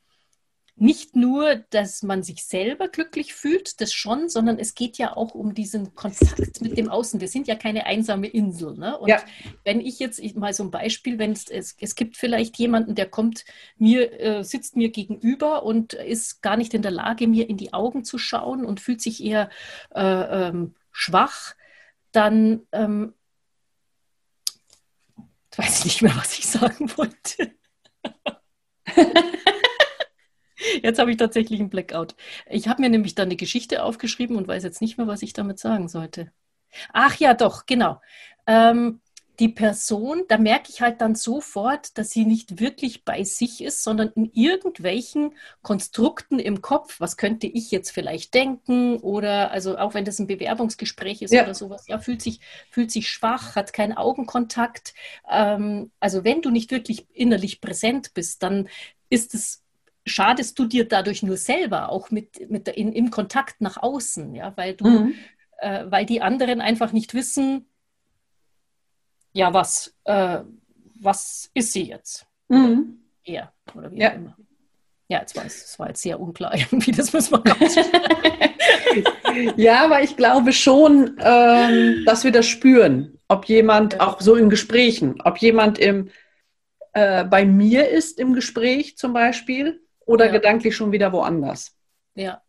nicht 0.78 1.16
nur, 1.16 1.56
dass 1.70 2.04
man 2.04 2.22
sich 2.22 2.44
selber 2.44 2.90
glücklich 2.90 3.34
fühlt, 3.34 3.80
das 3.80 3.94
schon, 3.94 4.28
sondern 4.28 4.60
es 4.60 4.76
geht 4.76 4.98
ja 4.98 5.16
auch 5.16 5.34
um 5.34 5.54
diesen 5.54 5.96
Kontakt 5.96 6.62
mit 6.62 6.78
dem 6.78 6.90
Außen. 6.90 7.22
Wir 7.22 7.30
sind 7.30 7.48
ja 7.48 7.56
keine 7.56 7.86
einsame 7.86 8.28
Insel. 8.28 8.78
Ne? 8.78 8.98
Und 8.98 9.08
ja. 9.08 9.24
wenn 9.64 9.80
ich 9.80 10.00
jetzt 10.00 10.20
ich, 10.20 10.36
mal 10.36 10.54
so 10.54 10.64
ein 10.64 10.72
Beispiel, 10.72 11.18
wenn 11.18 11.32
es, 11.32 11.50
es, 11.50 11.96
gibt 11.96 12.18
vielleicht 12.18 12.58
jemanden, 12.58 12.94
der 12.94 13.08
kommt 13.08 13.46
mir, 13.78 14.20
äh, 14.20 14.44
sitzt 14.44 14.76
mir 14.76 14.90
gegenüber 14.90 15.64
und 15.64 15.94
ist 15.94 16.42
gar 16.42 16.58
nicht 16.58 16.74
in 16.74 16.82
der 16.82 16.92
Lage, 16.92 17.28
mir 17.28 17.50
in 17.50 17.56
die 17.56 17.72
Augen 17.72 18.04
zu 18.04 18.18
schauen 18.18 18.66
und 18.66 18.82
fühlt 18.82 19.02
sich 19.02 19.24
eher 19.24 19.50
äh, 19.94 20.50
ähm, 20.50 20.76
schwach, 20.92 21.56
dann 22.12 22.64
ähm, 22.74 23.14
weiß 25.56 25.80
ich 25.80 25.86
nicht 25.86 26.02
mehr, 26.02 26.16
was 26.18 26.38
ich 26.38 26.46
sagen 26.46 26.92
wollte. 26.98 27.56
Jetzt 30.82 31.00
habe 31.00 31.12
ich 31.12 31.18
tatsächlich 31.18 31.60
einen 31.60 31.70
Blackout. 31.70 32.16
Ich 32.50 32.68
habe 32.68 32.82
mir 32.82 32.90
nämlich 32.90 33.16
dann 33.16 33.28
eine 33.28 33.36
Geschichte 33.36 33.84
aufgeschrieben 33.84 34.36
und 34.36 34.48
weiß 34.48 34.64
jetzt 34.64 34.82
nicht 34.82 34.98
mehr, 34.98 35.08
was 35.08 35.22
ich 35.22 35.34
damit 35.34 35.60
sagen 35.60 35.88
sollte. 35.88 36.32
Ach 36.94 37.16
ja, 37.18 37.34
doch, 37.34 37.66
genau. 37.66 38.02
Ähm, 38.48 39.02
die 39.40 39.50
Person, 39.50 40.24
da 40.30 40.38
merke 40.38 40.70
ich 40.70 40.82
halt 40.82 41.02
dann 41.02 41.16
sofort, 41.16 41.98
dass 41.98 42.12
sie 42.12 42.26
nicht 42.26 42.60
wirklich 42.60 43.04
bei 43.04 43.24
sich 43.24 43.62
ist, 43.62 43.84
sondern 43.84 44.10
in 44.16 44.32
irgendwelchen 44.34 45.34
Konstrukten 45.62 46.40
im 46.40 46.62
Kopf. 46.62 47.00
Was 47.00 47.18
könnte 47.18 47.48
ich 47.48 47.72
jetzt 47.72 47.92
vielleicht 47.92 48.34
denken? 48.34 48.98
Oder 48.98 49.52
also 49.52 49.78
auch 49.78 49.94
wenn 49.94 50.06
das 50.06 50.20
ein 50.20 50.28
Bewerbungsgespräch 50.28 51.22
ist 51.22 51.34
ja. 51.34 51.44
oder 51.44 51.54
sowas, 51.54 51.88
ja, 51.88 52.00
fühlt 52.00 52.22
sich, 52.22 52.40
fühlt 52.70 52.92
sich 52.92 53.10
schwach, 53.10 53.56
hat 53.56 53.74
keinen 53.74 53.94
Augenkontakt. 53.94 54.94
Ähm, 55.30 55.92
also 56.00 56.24
wenn 56.24 56.42
du 56.42 56.50
nicht 56.50 56.72
wirklich 56.72 57.08
innerlich 57.14 57.62
präsent 57.62 58.14
bist, 58.14 58.42
dann 58.42 58.70
ist 59.10 59.34
es 59.34 59.65
schadest 60.06 60.58
du 60.60 60.66
dir 60.66 60.88
dadurch 60.88 61.24
nur 61.24 61.38
selber, 61.38 61.90
auch 61.90 62.12
mit, 62.12 62.50
mit 62.50 62.68
in, 62.68 62.94
im 62.94 63.10
Kontakt 63.10 63.62
nach 63.62 63.78
außen, 63.78 64.36
ja, 64.36 64.56
weil 64.56 64.76
du, 64.76 64.88
mhm. 64.88 65.16
äh, 65.58 65.86
weil 65.90 66.06
die 66.06 66.22
anderen 66.22 66.62
einfach 66.62 66.92
nicht 66.92 67.14
wissen, 67.14 67.66
ja, 69.34 69.54
was, 69.54 69.94
äh, 70.06 70.40
was 71.00 71.50
ist 71.54 71.74
sie 71.74 71.84
jetzt? 71.84 72.26
Mhm. 72.48 73.00
Er 73.24 73.52
oder 73.74 73.92
wie 73.92 74.00
ja. 74.00 74.12
auch 74.12 74.16
immer. 74.16 74.38
Ja, 75.08 75.20
jetzt 75.20 75.36
war 75.36 75.46
es, 75.46 75.66
es 75.66 75.80
war 75.80 75.90
jetzt 75.90 76.02
sehr 76.02 76.20
unklar, 76.20 76.54
wie 76.72 76.92
das 76.92 77.12
muss 77.12 77.30
man 77.32 77.44
Ja, 79.58 79.84
aber 79.84 80.02
ich 80.02 80.16
glaube 80.16 80.54
schon, 80.54 81.18
ähm, 81.20 82.04
dass 82.06 82.24
wir 82.24 82.32
das 82.32 82.48
spüren, 82.48 83.20
ob 83.28 83.46
jemand 83.46 84.00
auch 84.00 84.22
so 84.22 84.36
in 84.36 84.50
Gesprächen, 84.50 85.22
ob 85.24 85.38
jemand 85.40 85.78
im, 85.80 86.10
äh, 86.94 87.26
bei 87.26 87.46
mir 87.46 87.90
ist 87.90 88.20
im 88.20 88.34
Gespräch 88.34 88.98
zum 88.98 89.14
Beispiel 89.14 89.85
oder 90.06 90.28
ja. 90.28 90.32
gedanklich 90.32 90.76
schon 90.76 90.92
wieder 90.92 91.12
woanders. 91.12 91.76
Ja. 92.16 92.42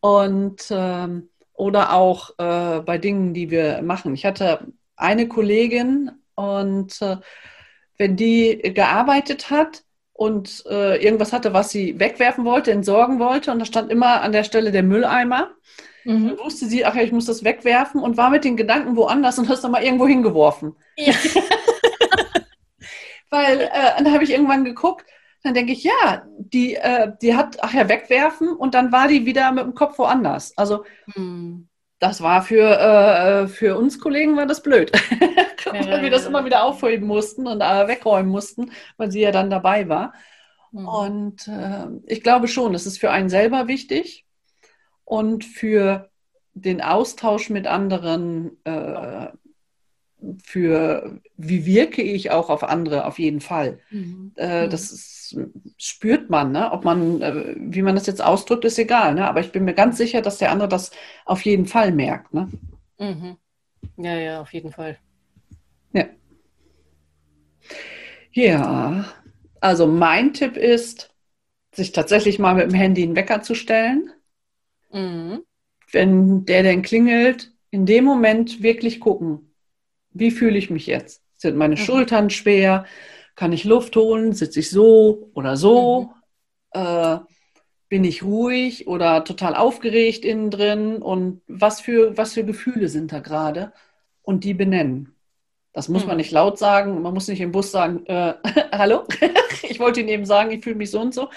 Und 0.00 0.66
ähm, 0.70 1.28
oder 1.54 1.92
auch 1.92 2.30
äh, 2.38 2.80
bei 2.80 2.96
Dingen, 2.96 3.34
die 3.34 3.50
wir 3.50 3.82
machen. 3.82 4.14
Ich 4.14 4.24
hatte 4.24 4.66
eine 4.96 5.28
Kollegin 5.28 6.10
und 6.34 7.00
äh, 7.02 7.18
wenn 7.98 8.16
die 8.16 8.72
gearbeitet 8.74 9.50
hat 9.50 9.82
und 10.14 10.64
äh, 10.70 11.02
irgendwas 11.02 11.34
hatte, 11.34 11.52
was 11.52 11.70
sie 11.70 12.00
wegwerfen 12.00 12.46
wollte, 12.46 12.72
entsorgen 12.72 13.18
wollte, 13.18 13.52
und 13.52 13.58
da 13.58 13.66
stand 13.66 13.92
immer 13.92 14.22
an 14.22 14.32
der 14.32 14.44
Stelle 14.44 14.72
der 14.72 14.82
Mülleimer, 14.82 15.50
mhm. 16.04 16.28
dann 16.28 16.38
wusste 16.38 16.66
sie, 16.66 16.84
ach 16.84 16.94
ja, 16.94 17.02
ich 17.02 17.12
muss 17.12 17.26
das 17.26 17.44
wegwerfen 17.44 18.00
und 18.00 18.16
war 18.16 18.30
mit 18.30 18.44
den 18.44 18.56
Gedanken 18.56 18.96
woanders 18.96 19.38
und 19.38 19.50
es 19.50 19.60
dann 19.60 19.70
mal 19.70 19.82
irgendwo 19.82 20.06
hingeworfen. 20.06 20.76
Ja. 20.96 21.14
Weil 23.30 23.60
äh, 23.60 23.68
dann 23.98 24.12
habe 24.12 24.24
ich 24.24 24.30
irgendwann 24.30 24.64
geguckt, 24.64 25.06
dann 25.42 25.54
denke 25.54 25.72
ich, 25.72 25.84
ja, 25.84 26.26
die, 26.38 26.74
äh, 26.74 27.12
die 27.20 27.34
hat, 27.34 27.58
ach 27.62 27.72
ja, 27.72 27.88
wegwerfen 27.88 28.48
und 28.52 28.74
dann 28.74 28.92
war 28.92 29.08
die 29.08 29.24
wieder 29.26 29.52
mit 29.52 29.64
dem 29.64 29.74
Kopf 29.74 29.98
woanders. 29.98 30.52
Also 30.56 30.84
hm. 31.14 31.68
das 31.98 32.20
war 32.20 32.42
für, 32.42 32.78
äh, 32.78 33.48
für 33.48 33.76
uns 33.78 33.98
Kollegen 33.98 34.36
war 34.36 34.46
das 34.46 34.62
blöd, 34.62 34.92
ja, 35.64 35.72
weil 35.72 36.02
wir 36.02 36.10
das 36.10 36.26
immer 36.26 36.44
wieder 36.44 36.64
aufheben 36.64 37.06
mussten 37.06 37.46
und 37.46 37.60
äh, 37.60 37.88
wegräumen 37.88 38.30
mussten, 38.30 38.72
weil 38.96 39.10
sie 39.10 39.20
ja 39.20 39.30
dann 39.30 39.50
dabei 39.50 39.88
war. 39.88 40.12
Hm. 40.72 40.86
Und 40.86 41.48
äh, 41.48 41.86
ich 42.06 42.22
glaube 42.22 42.48
schon, 42.48 42.72
das 42.72 42.86
ist 42.86 42.98
für 42.98 43.10
einen 43.10 43.30
selber 43.30 43.66
wichtig 43.66 44.26
und 45.04 45.44
für 45.44 46.10
den 46.52 46.82
Austausch 46.82 47.48
mit 47.48 47.66
anderen 47.66 48.58
äh, 48.64 49.28
für 50.42 51.20
wie 51.36 51.66
wirke 51.66 52.02
ich 52.02 52.30
auch 52.30 52.50
auf 52.50 52.64
andere 52.64 53.06
auf 53.06 53.18
jeden 53.18 53.40
Fall. 53.40 53.78
Mhm. 53.90 54.32
Äh, 54.36 54.66
mhm. 54.66 54.70
das 54.70 54.90
ist, 54.90 55.38
spürt 55.78 56.30
man, 56.30 56.52
ne? 56.52 56.72
ob 56.72 56.84
man, 56.84 57.22
äh, 57.22 57.54
wie 57.56 57.82
man 57.82 57.94
das 57.94 58.06
jetzt 58.06 58.22
ausdrückt, 58.22 58.64
ist 58.64 58.78
egal. 58.78 59.14
Ne? 59.14 59.26
Aber 59.26 59.40
ich 59.40 59.52
bin 59.52 59.64
mir 59.64 59.74
ganz 59.74 59.96
sicher, 59.96 60.22
dass 60.22 60.38
der 60.38 60.50
andere 60.50 60.68
das 60.68 60.90
auf 61.24 61.42
jeden 61.42 61.66
Fall 61.66 61.92
merkt. 61.92 62.34
Ne? 62.34 62.48
Mhm. 62.98 63.36
Ja, 63.96 64.16
ja, 64.16 64.40
auf 64.40 64.52
jeden 64.52 64.72
Fall. 64.72 64.98
Ja. 65.92 66.06
Ja, 68.32 69.04
also 69.60 69.86
mein 69.86 70.32
Tipp 70.32 70.56
ist, 70.56 71.10
sich 71.72 71.92
tatsächlich 71.92 72.38
mal 72.38 72.54
mit 72.54 72.64
dem 72.64 72.74
Handy 72.74 73.02
einen 73.02 73.16
Wecker 73.16 73.42
zu 73.42 73.54
stellen. 73.54 74.10
Mhm. 74.92 75.42
Wenn 75.92 76.44
der 76.44 76.62
denn 76.62 76.82
klingelt, 76.82 77.52
in 77.70 77.86
dem 77.86 78.04
Moment 78.04 78.62
wirklich 78.62 79.00
gucken, 79.00 79.49
wie 80.12 80.30
fühle 80.30 80.58
ich 80.58 80.70
mich 80.70 80.86
jetzt? 80.86 81.22
Sind 81.36 81.56
meine 81.56 81.76
mhm. 81.76 81.78
Schultern 81.78 82.30
schwer? 82.30 82.84
Kann 83.34 83.52
ich 83.52 83.64
Luft 83.64 83.96
holen? 83.96 84.32
Sitze 84.32 84.60
ich 84.60 84.70
so 84.70 85.30
oder 85.34 85.56
so? 85.56 86.10
Mhm. 86.74 86.80
Äh, 86.80 87.18
bin 87.88 88.04
ich 88.04 88.22
ruhig 88.22 88.86
oder 88.86 89.24
total 89.24 89.54
aufgeregt 89.54 90.24
innen 90.24 90.50
drin? 90.50 91.02
Und 91.02 91.42
was 91.48 91.80
für, 91.80 92.16
was 92.16 92.34
für 92.34 92.44
Gefühle 92.44 92.88
sind 92.88 93.12
da 93.12 93.20
gerade? 93.20 93.72
Und 94.22 94.44
die 94.44 94.54
benennen. 94.54 95.14
Das 95.72 95.88
muss 95.88 96.04
man 96.04 96.16
mhm. 96.16 96.18
nicht 96.18 96.32
laut 96.32 96.58
sagen. 96.58 97.02
Man 97.02 97.14
muss 97.14 97.28
nicht 97.28 97.40
im 97.40 97.52
Bus 97.52 97.70
sagen, 97.70 98.04
äh, 98.06 98.34
hallo, 98.72 99.04
ich 99.62 99.78
wollte 99.78 100.00
Ihnen 100.00 100.08
eben 100.08 100.26
sagen, 100.26 100.50
ich 100.50 100.62
fühle 100.62 100.76
mich 100.76 100.90
so 100.90 101.00
und 101.00 101.14
so. 101.14 101.30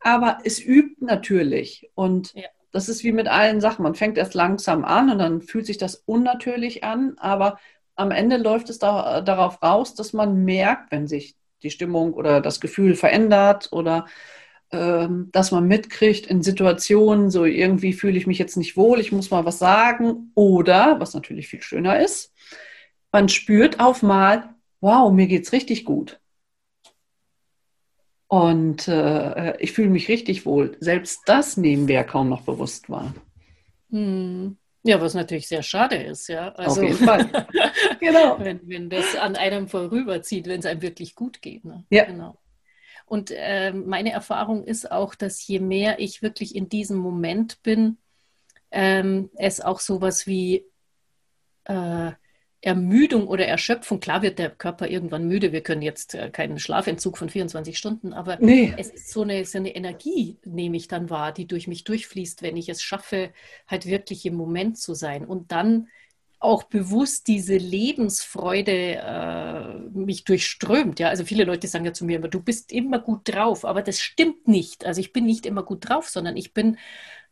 aber 0.00 0.38
es 0.44 0.58
übt 0.64 0.96
natürlich. 1.04 1.90
Und 1.94 2.32
ja. 2.34 2.48
das 2.72 2.88
ist 2.88 3.04
wie 3.04 3.12
mit 3.12 3.28
allen 3.28 3.60
Sachen. 3.60 3.82
Man 3.82 3.94
fängt 3.94 4.18
erst 4.18 4.34
langsam 4.34 4.84
an 4.84 5.10
und 5.10 5.18
dann 5.18 5.42
fühlt 5.42 5.66
sich 5.66 5.78
das 5.78 5.96
unnatürlich 6.06 6.84
an, 6.84 7.14
aber 7.18 7.58
am 7.98 8.12
Ende 8.12 8.36
läuft 8.36 8.70
es 8.70 8.78
da, 8.78 9.20
darauf 9.20 9.62
raus, 9.62 9.94
dass 9.94 10.12
man 10.12 10.44
merkt, 10.44 10.92
wenn 10.92 11.08
sich 11.08 11.34
die 11.62 11.70
Stimmung 11.70 12.14
oder 12.14 12.40
das 12.40 12.60
Gefühl 12.60 12.94
verändert 12.94 13.68
oder 13.72 14.06
ähm, 14.70 15.30
dass 15.32 15.50
man 15.50 15.66
mitkriegt 15.66 16.26
in 16.26 16.42
Situationen, 16.42 17.30
so 17.30 17.44
irgendwie 17.44 17.92
fühle 17.92 18.16
ich 18.16 18.26
mich 18.26 18.38
jetzt 18.38 18.56
nicht 18.56 18.76
wohl, 18.76 19.00
ich 19.00 19.10
muss 19.10 19.30
mal 19.30 19.44
was 19.44 19.58
sagen. 19.58 20.30
Oder, 20.34 21.00
was 21.00 21.14
natürlich 21.14 21.48
viel 21.48 21.62
schöner 21.62 22.00
ist, 22.00 22.32
man 23.10 23.28
spürt 23.28 23.80
auf 23.80 24.02
mal, 24.02 24.54
wow, 24.80 25.12
mir 25.12 25.26
geht 25.26 25.44
es 25.44 25.52
richtig 25.52 25.84
gut. 25.84 26.20
Und 28.28 28.86
äh, 28.86 29.56
ich 29.58 29.72
fühle 29.72 29.88
mich 29.88 30.08
richtig 30.08 30.46
wohl. 30.46 30.76
Selbst 30.80 31.22
das 31.26 31.56
nehmen 31.56 31.88
wir 31.88 31.96
ja 31.96 32.04
kaum 32.04 32.28
noch 32.28 32.42
bewusst 32.42 32.88
wahr. 32.90 33.12
Hm. 33.90 34.56
Ja, 34.88 34.98
was 35.02 35.12
natürlich 35.12 35.46
sehr 35.48 35.62
schade 35.62 35.96
ist, 35.96 36.28
ja. 36.28 36.48
Also, 36.54 36.80
Auf 36.80 36.86
jeden 36.88 37.04
Fall. 37.04 37.46
genau. 38.00 38.38
Wenn, 38.42 38.60
wenn 38.66 38.88
das 38.88 39.16
an 39.16 39.36
einem 39.36 39.68
vorüberzieht, 39.68 40.46
wenn 40.46 40.60
es 40.60 40.64
einem 40.66 40.80
wirklich 40.80 41.14
gut 41.14 41.42
geht. 41.42 41.66
Ne? 41.66 41.84
Ja. 41.90 42.06
Genau. 42.06 42.38
Und 43.04 43.30
äh, 43.30 43.70
meine 43.74 44.12
Erfahrung 44.12 44.64
ist 44.64 44.90
auch, 44.90 45.14
dass 45.14 45.46
je 45.46 45.60
mehr 45.60 45.98
ich 45.98 46.22
wirklich 46.22 46.56
in 46.56 46.70
diesem 46.70 46.96
Moment 46.96 47.62
bin, 47.62 47.98
ähm, 48.70 49.28
es 49.36 49.60
auch 49.60 49.80
sowas 49.80 50.26
wie 50.26 50.64
äh, 51.64 52.12
Ermüdung 52.60 53.28
oder 53.28 53.46
Erschöpfung, 53.46 54.00
klar 54.00 54.22
wird 54.22 54.38
der 54.38 54.50
Körper 54.50 54.88
irgendwann 54.88 55.28
müde, 55.28 55.52
wir 55.52 55.62
können 55.62 55.82
jetzt 55.82 56.14
äh, 56.14 56.30
keinen 56.30 56.58
Schlafentzug 56.58 57.16
von 57.16 57.28
24 57.28 57.78
Stunden, 57.78 58.12
aber 58.12 58.38
nee. 58.40 58.74
es 58.76 58.88
ist 58.88 59.10
so 59.10 59.22
eine, 59.22 59.44
so 59.44 59.58
eine 59.58 59.76
Energie, 59.76 60.38
nehme 60.44 60.76
ich 60.76 60.88
dann 60.88 61.08
wahr, 61.08 61.32
die 61.32 61.46
durch 61.46 61.68
mich 61.68 61.84
durchfließt, 61.84 62.42
wenn 62.42 62.56
ich 62.56 62.68
es 62.68 62.82
schaffe, 62.82 63.30
halt 63.68 63.86
wirklich 63.86 64.26
im 64.26 64.34
Moment 64.34 64.76
zu 64.76 64.94
sein 64.94 65.24
und 65.24 65.52
dann 65.52 65.88
auch 66.40 66.64
bewusst 66.64 67.26
diese 67.26 67.56
Lebensfreude 67.56 68.72
äh, 68.72 69.78
mich 69.90 70.24
durchströmt. 70.24 71.00
Ja, 71.00 71.08
also 71.08 71.24
viele 71.24 71.44
Leute 71.44 71.66
sagen 71.66 71.84
ja 71.84 71.92
zu 71.92 72.04
mir 72.04 72.16
immer, 72.16 72.28
du 72.28 72.40
bist 72.40 72.72
immer 72.72 73.00
gut 73.00 73.22
drauf, 73.24 73.64
aber 73.64 73.82
das 73.82 74.00
stimmt 74.00 74.46
nicht. 74.46 74.84
Also 74.86 75.00
ich 75.00 75.12
bin 75.12 75.26
nicht 75.26 75.46
immer 75.46 75.64
gut 75.64 75.88
drauf, 75.88 76.08
sondern 76.08 76.36
ich 76.36 76.54
bin 76.54 76.78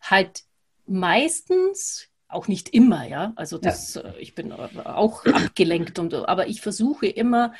halt 0.01 0.43
meistens 0.87 2.09
auch 2.29 2.49
nicht 2.49 2.71
immer, 2.71 3.07
ja. 3.07 3.33
Also 3.37 3.59
das, 3.59 3.95
ja. 3.95 4.03
Äh, 4.03 4.19
ich 4.21 4.35
bin 4.35 4.53
auch 4.53 5.25
abgelenkt 5.25 5.99
und 5.99 6.15
aber 6.15 6.49
ich 6.49 6.61
versuche 6.61 7.07
immer 7.07 7.53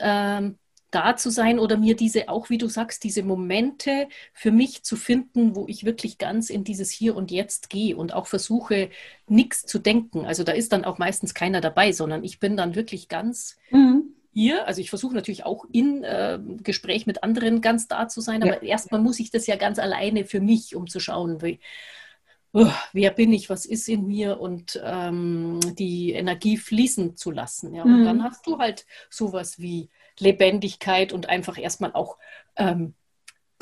ähm, 0.00 0.58
da 0.92 1.16
zu 1.16 1.30
sein 1.30 1.58
oder 1.58 1.78
mir 1.78 1.96
diese, 1.96 2.28
auch 2.28 2.50
wie 2.50 2.58
du 2.58 2.68
sagst, 2.68 3.02
diese 3.02 3.22
Momente 3.22 4.08
für 4.34 4.52
mich 4.52 4.82
zu 4.82 4.96
finden, 4.96 5.56
wo 5.56 5.66
ich 5.66 5.84
wirklich 5.84 6.18
ganz 6.18 6.50
in 6.50 6.64
dieses 6.64 6.90
Hier 6.90 7.16
und 7.16 7.30
Jetzt 7.30 7.70
gehe 7.70 7.96
und 7.96 8.12
auch 8.12 8.26
versuche, 8.26 8.90
nichts 9.26 9.64
zu 9.64 9.78
denken. 9.78 10.26
Also 10.26 10.44
da 10.44 10.52
ist 10.52 10.72
dann 10.72 10.84
auch 10.84 10.98
meistens 10.98 11.32
keiner 11.32 11.62
dabei, 11.62 11.92
sondern 11.92 12.22
ich 12.24 12.40
bin 12.40 12.58
dann 12.58 12.74
wirklich 12.74 13.08
ganz 13.08 13.56
mhm. 13.70 14.14
hier. 14.34 14.66
Also 14.66 14.82
ich 14.82 14.90
versuche 14.90 15.14
natürlich 15.14 15.46
auch 15.46 15.64
in 15.72 16.04
äh, 16.04 16.38
Gespräch 16.62 17.06
mit 17.06 17.22
anderen 17.22 17.62
ganz 17.62 17.88
da 17.88 18.08
zu 18.08 18.20
sein, 18.20 18.42
aber 18.42 18.62
ja. 18.62 18.70
erstmal 18.70 19.00
muss 19.00 19.18
ich 19.18 19.30
das 19.30 19.46
ja 19.46 19.56
ganz 19.56 19.78
alleine 19.78 20.26
für 20.26 20.40
mich, 20.40 20.76
um 20.76 20.88
zu 20.88 21.00
schauen, 21.00 21.40
wie, 21.40 21.58
oh, 22.52 22.70
wer 22.92 23.10
bin 23.10 23.32
ich, 23.32 23.48
was 23.50 23.64
ist 23.64 23.88
in 23.88 24.06
mir 24.06 24.40
und 24.40 24.80
ähm, 24.84 25.60
die 25.78 26.12
Energie 26.12 26.56
fließen 26.56 27.16
zu 27.16 27.30
lassen. 27.30 27.74
Ja? 27.74 27.82
Und 27.82 28.00
mhm. 28.00 28.04
dann 28.04 28.22
hast 28.22 28.46
du 28.46 28.58
halt 28.58 28.86
sowas 29.10 29.58
wie 29.58 29.90
Lebendigkeit 30.18 31.12
und 31.12 31.28
einfach 31.28 31.58
erstmal 31.58 31.92
auch 31.94 32.18
ähm, 32.56 32.94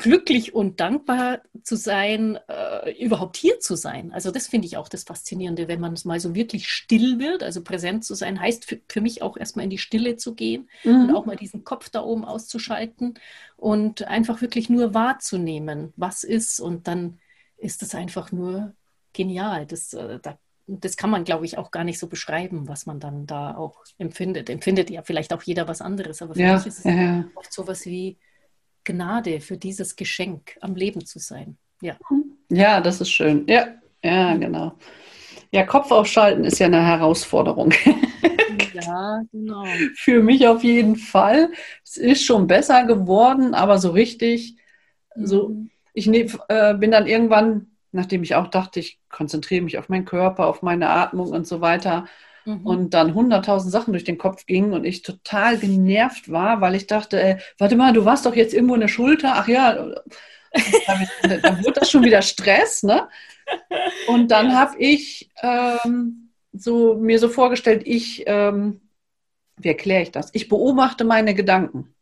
glücklich 0.01 0.55
und 0.55 0.79
dankbar 0.79 1.41
zu 1.63 1.75
sein, 1.75 2.39
äh, 2.47 2.91
überhaupt 3.03 3.37
hier 3.37 3.59
zu 3.59 3.75
sein. 3.75 4.11
Also 4.11 4.31
das 4.31 4.47
finde 4.47 4.65
ich 4.65 4.75
auch 4.77 4.89
das 4.89 5.03
Faszinierende, 5.03 5.67
wenn 5.67 5.79
man 5.79 5.93
es 5.93 6.05
mal 6.05 6.19
so 6.19 6.33
wirklich 6.33 6.69
still 6.69 7.19
wird, 7.19 7.43
also 7.43 7.63
präsent 7.63 8.03
zu 8.03 8.15
sein, 8.15 8.41
heißt 8.41 8.65
für, 8.65 8.81
für 8.89 8.99
mich 8.99 9.21
auch 9.21 9.37
erstmal 9.37 9.65
in 9.65 9.69
die 9.69 9.77
Stille 9.77 10.17
zu 10.17 10.33
gehen 10.33 10.69
mhm. 10.83 11.03
und 11.03 11.15
auch 11.15 11.25
mal 11.25 11.35
diesen 11.35 11.63
Kopf 11.63 11.89
da 11.89 12.01
oben 12.01 12.25
auszuschalten 12.25 13.13
und 13.57 14.07
einfach 14.07 14.41
wirklich 14.41 14.69
nur 14.69 14.95
wahrzunehmen, 14.95 15.93
was 15.95 16.23
ist 16.23 16.59
und 16.59 16.87
dann 16.87 17.19
ist 17.57 17.83
es 17.83 17.93
einfach 17.93 18.31
nur 18.31 18.73
genial. 19.13 19.65
Das, 19.65 19.93
äh, 19.93 20.19
da 20.21 20.37
das 20.79 20.95
kann 20.95 21.09
man, 21.09 21.23
glaube 21.23 21.45
ich, 21.45 21.57
auch 21.57 21.71
gar 21.71 21.83
nicht 21.83 21.99
so 21.99 22.07
beschreiben, 22.07 22.67
was 22.67 22.85
man 22.85 22.99
dann 22.99 23.25
da 23.25 23.55
auch 23.55 23.83
empfindet. 23.97 24.49
Empfindet 24.49 24.89
ja 24.89 25.01
vielleicht 25.01 25.33
auch 25.33 25.43
jeder 25.43 25.67
was 25.67 25.81
anderes, 25.81 26.21
aber 26.21 26.33
für 26.33 26.41
ja, 26.41 26.55
mich 26.55 26.67
ist 26.67 26.79
es 26.79 26.85
ja. 26.85 27.25
oft 27.35 27.51
so 27.51 27.67
was 27.67 27.85
wie 27.85 28.17
Gnade 28.83 29.41
für 29.41 29.57
dieses 29.57 29.95
Geschenk, 29.95 30.57
am 30.61 30.75
Leben 30.75 31.05
zu 31.05 31.19
sein. 31.19 31.57
Ja, 31.81 31.97
ja 32.49 32.81
das 32.81 33.01
ist 33.01 33.11
schön. 33.11 33.45
Ja, 33.47 33.67
ja, 34.03 34.35
genau. 34.35 34.73
Ja, 35.51 35.65
Kopf 35.65 35.91
aufschalten 35.91 36.45
ist 36.45 36.59
ja 36.59 36.67
eine 36.67 36.85
Herausforderung. 36.85 37.73
ja, 38.73 39.21
genau. 39.31 39.65
Für 39.95 40.23
mich 40.23 40.47
auf 40.47 40.63
jeden 40.63 40.95
Fall. 40.95 41.51
Es 41.83 41.97
ist 41.97 42.23
schon 42.23 42.47
besser 42.47 42.85
geworden, 42.85 43.53
aber 43.53 43.77
so 43.77 43.91
richtig, 43.91 44.55
mhm. 45.15 45.25
so, 45.25 45.55
ich 45.93 46.07
ne, 46.07 46.27
äh, 46.47 46.73
bin 46.75 46.91
dann 46.91 47.07
irgendwann 47.07 47.70
nachdem 47.91 48.23
ich 48.23 48.35
auch 48.35 48.47
dachte, 48.47 48.79
ich 48.79 48.99
konzentriere 49.09 49.63
mich 49.63 49.77
auf 49.77 49.89
meinen 49.89 50.05
Körper, 50.05 50.47
auf 50.47 50.61
meine 50.61 50.89
Atmung 50.89 51.29
und 51.29 51.47
so 51.47 51.61
weiter. 51.61 52.05
Mhm. 52.45 52.65
Und 52.65 52.93
dann 52.93 53.13
hunderttausend 53.13 53.71
Sachen 53.71 53.93
durch 53.93 54.03
den 54.03 54.17
Kopf 54.17 54.45
gingen 54.45 54.73
und 54.73 54.85
ich 54.85 55.03
total 55.03 55.57
genervt 55.57 56.31
war, 56.31 56.61
weil 56.61 56.75
ich 56.75 56.87
dachte, 56.87 57.21
ey, 57.21 57.37
warte 57.57 57.75
mal, 57.75 57.93
du 57.93 58.05
warst 58.05 58.25
doch 58.25 58.35
jetzt 58.35 58.53
irgendwo 58.53 58.75
in 58.75 58.81
der 58.81 58.87
Schulter. 58.87 59.33
Ach 59.35 59.47
ja, 59.47 59.73
dann, 60.87 61.41
dann 61.41 61.63
wird 61.63 61.77
das 61.77 61.91
schon 61.91 62.03
wieder 62.03 62.21
Stress, 62.21 62.83
ne? 62.83 63.07
Und 64.07 64.31
dann 64.31 64.51
ja. 64.51 64.55
habe 64.57 64.77
ich 64.79 65.29
ähm, 65.41 66.29
so, 66.53 66.95
mir 66.95 67.19
so 67.19 67.29
vorgestellt, 67.29 67.83
ich, 67.85 68.23
ähm, 68.25 68.81
wie 69.57 69.69
erkläre 69.69 70.03
ich 70.03 70.11
das? 70.11 70.29
Ich 70.33 70.47
beobachte 70.47 71.03
meine 71.03 71.33
Gedanken 71.33 71.93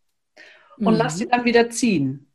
und 0.78 0.94
mhm. 0.94 1.00
lasse 1.00 1.18
sie 1.20 1.28
dann 1.28 1.46
wieder 1.46 1.70
ziehen. 1.70 2.29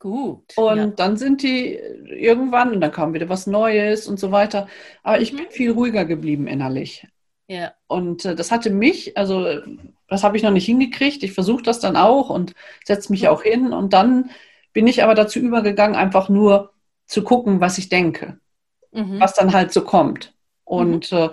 Gut. 0.00 0.56
Und 0.56 0.78
ja. 0.78 0.86
dann 0.86 1.18
sind 1.18 1.42
die 1.42 1.74
irgendwann 1.74 2.72
und 2.72 2.80
dann 2.80 2.90
kam 2.90 3.12
wieder 3.12 3.28
was 3.28 3.46
Neues 3.46 4.08
und 4.08 4.18
so 4.18 4.32
weiter. 4.32 4.66
Aber 5.02 5.20
ich 5.20 5.32
mhm. 5.32 5.36
bin 5.36 5.46
viel 5.50 5.70
ruhiger 5.70 6.06
geblieben 6.06 6.46
innerlich. 6.46 7.06
Ja. 7.48 7.74
Und 7.86 8.24
äh, 8.24 8.34
das 8.34 8.50
hatte 8.50 8.70
mich, 8.70 9.18
also 9.18 9.46
das 10.08 10.24
habe 10.24 10.38
ich 10.38 10.42
noch 10.42 10.52
nicht 10.52 10.64
hingekriegt. 10.64 11.22
Ich 11.22 11.32
versuche 11.32 11.62
das 11.62 11.80
dann 11.80 11.96
auch 11.96 12.30
und 12.30 12.54
setze 12.84 13.12
mich 13.12 13.22
mhm. 13.22 13.28
auch 13.28 13.42
hin. 13.42 13.72
Und 13.74 13.92
dann 13.92 14.30
bin 14.72 14.86
ich 14.86 15.04
aber 15.04 15.14
dazu 15.14 15.38
übergegangen, 15.38 15.96
einfach 15.96 16.30
nur 16.30 16.72
zu 17.04 17.22
gucken, 17.22 17.60
was 17.60 17.76
ich 17.76 17.90
denke, 17.90 18.40
mhm. 18.92 19.20
was 19.20 19.34
dann 19.34 19.52
halt 19.52 19.70
so 19.70 19.82
kommt. 19.82 20.32
Und 20.64 21.12
mhm. 21.12 21.18
äh, 21.18 21.28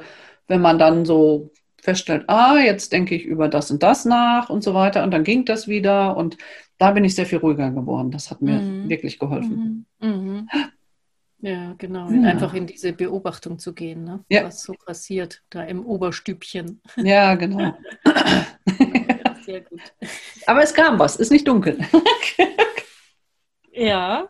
wenn 0.47 0.59
man 0.59 0.77
dann 0.77 1.05
so 1.05 1.51
feststellt, 1.87 2.25
ah, 2.27 2.57
jetzt 2.57 2.91
denke 2.91 3.15
ich 3.15 3.23
über 3.23 3.47
das 3.47 3.71
und 3.71 3.81
das 3.81 4.03
nach 4.03 4.49
und 4.49 4.61
so 4.61 4.73
weiter, 4.73 5.03
und 5.03 5.11
dann 5.11 5.23
ging 5.23 5.45
das 5.45 5.69
wieder 5.69 6.17
und 6.17 6.37
da 6.77 6.91
bin 6.91 7.05
ich 7.05 7.15
sehr 7.15 7.25
viel 7.25 7.37
ruhiger 7.37 7.71
geworden. 7.71 8.11
Das 8.11 8.29
hat 8.29 8.41
mir 8.41 8.59
mhm. 8.59 8.89
wirklich 8.89 9.19
geholfen. 9.19 9.85
Mhm. 10.01 10.09
mhm. 10.09 10.49
Ja, 11.39 11.75
genau. 11.77 12.09
Ja. 12.09 12.29
Einfach 12.29 12.53
in 12.55 12.65
diese 12.65 12.91
Beobachtung 12.93 13.59
zu 13.59 13.73
gehen, 13.73 14.03
ne? 14.03 14.25
ja. 14.27 14.43
was 14.43 14.63
so 14.63 14.73
passiert, 14.73 15.43
da 15.51 15.63
im 15.63 15.85
Oberstübchen. 15.85 16.81
Ja, 16.97 17.35
genau. 17.35 17.77
ja, 18.03 19.35
sehr 19.45 19.61
gut. 19.61 19.79
Aber 20.47 20.63
es 20.63 20.73
kam 20.73 20.97
was, 20.97 21.15
ist 21.15 21.31
nicht 21.31 21.47
dunkel. 21.47 21.77
ja. 23.71 24.27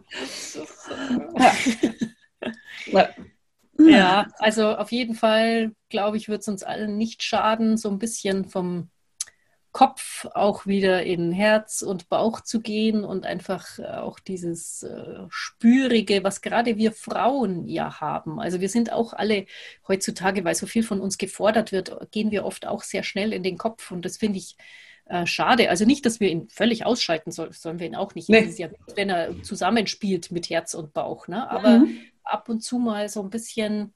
ja. 2.92 3.10
Ja, 3.80 4.28
also 4.40 4.76
auf 4.76 4.92
jeden 4.92 5.16
Fall, 5.16 5.72
glaube 5.90 6.18
ich, 6.18 6.30
wird 6.30 6.42
es 6.42 6.48
uns 6.48 6.64
allen 6.64 6.98
nicht 6.98 7.24
schaden, 7.24 7.78
so 7.78 7.90
ein 7.90 8.00
bisschen 8.00 8.46
vom 8.46 8.90
Kopf 9.78 10.26
auch 10.34 10.66
wieder 10.66 11.04
in 11.04 11.32
Herz 11.32 11.84
und 11.84 12.10
Bauch 12.10 12.42
zu 12.42 12.62
gehen 12.62 13.04
und 13.04 13.28
einfach 13.28 13.78
äh, 13.78 13.84
auch 13.84 14.20
dieses 14.20 14.82
äh, 14.82 15.20
Spürige, 15.30 16.24
was 16.24 16.42
gerade 16.42 16.78
wir 16.78 16.92
Frauen 16.92 17.68
ja 17.68 18.02
haben. 18.02 18.40
Also 18.40 18.60
wir 18.60 18.70
sind 18.70 18.92
auch 18.92 19.14
alle 19.14 19.46
heutzutage, 19.88 20.44
weil 20.44 20.56
so 20.56 20.66
viel 20.66 20.82
von 20.82 21.00
uns 21.00 21.20
gefordert 21.20 21.72
wird, 21.72 21.96
gehen 22.12 22.32
wir 22.32 22.44
oft 22.44 22.66
auch 22.66 22.82
sehr 22.82 23.04
schnell 23.04 23.34
in 23.34 23.44
den 23.44 23.60
Kopf 23.60 23.92
und 23.92 24.04
das 24.04 24.18
finde 24.18 24.40
ich 24.40 24.56
äh, 25.06 25.28
schade. 25.28 25.70
Also 25.70 25.86
nicht, 25.86 26.08
dass 26.08 26.20
wir 26.20 26.30
ihn 26.30 26.50
völlig 26.50 26.86
ausschalten 26.86 27.32
sollen, 27.32 27.52
sollen 27.52 27.80
wir 27.80 27.86
ihn 27.86 27.96
auch 27.96 28.16
nicht. 28.16 28.30
Nee. 28.30 28.40
Es 28.40 28.50
ist 28.50 28.60
ja, 28.60 28.70
wenn 28.96 29.12
er 29.12 29.44
zusammenspielt 29.44 30.32
mit 30.32 30.50
Herz 30.50 30.74
und 30.74 30.94
Bauch. 30.94 31.28
Ne? 31.28 31.50
Aber 31.52 31.80
mhm. 31.80 32.00
Ab 32.32 32.50
und 32.50 32.62
zu 32.62 32.78
mal 32.78 33.10
so 33.10 33.22
ein 33.22 33.30
bisschen 33.30 33.94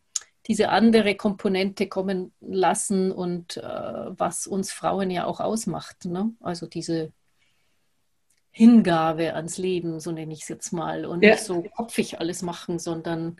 diese 0.48 0.70
andere 0.70 1.15
Komponente 1.15 1.88
kommen 1.88 2.34
lassen 2.41 3.12
und 3.12 3.58
äh, 3.58 3.62
was 3.62 4.48
uns 4.48 4.72
Frauen 4.72 5.12
ja 5.12 5.26
auch 5.26 5.39
ausmacht. 5.39 6.06
Ne? 6.06 6.34
Also 6.39 6.65
diese 6.65 7.12
Hingabe 8.52 9.34
ans 9.36 9.58
Leben, 9.58 10.00
so 10.00 10.12
nenne 10.12 10.34
ich 10.34 10.41
es 10.41 10.50
jetzt 10.50 10.72
mal, 10.72 11.06
und 11.06 11.24
ja. 11.24 11.32
nicht 11.32 11.44
so 11.44 11.63
kopfig 11.76 12.20
alles 12.20 12.41
machen, 12.41 12.80
sondern 12.80 13.38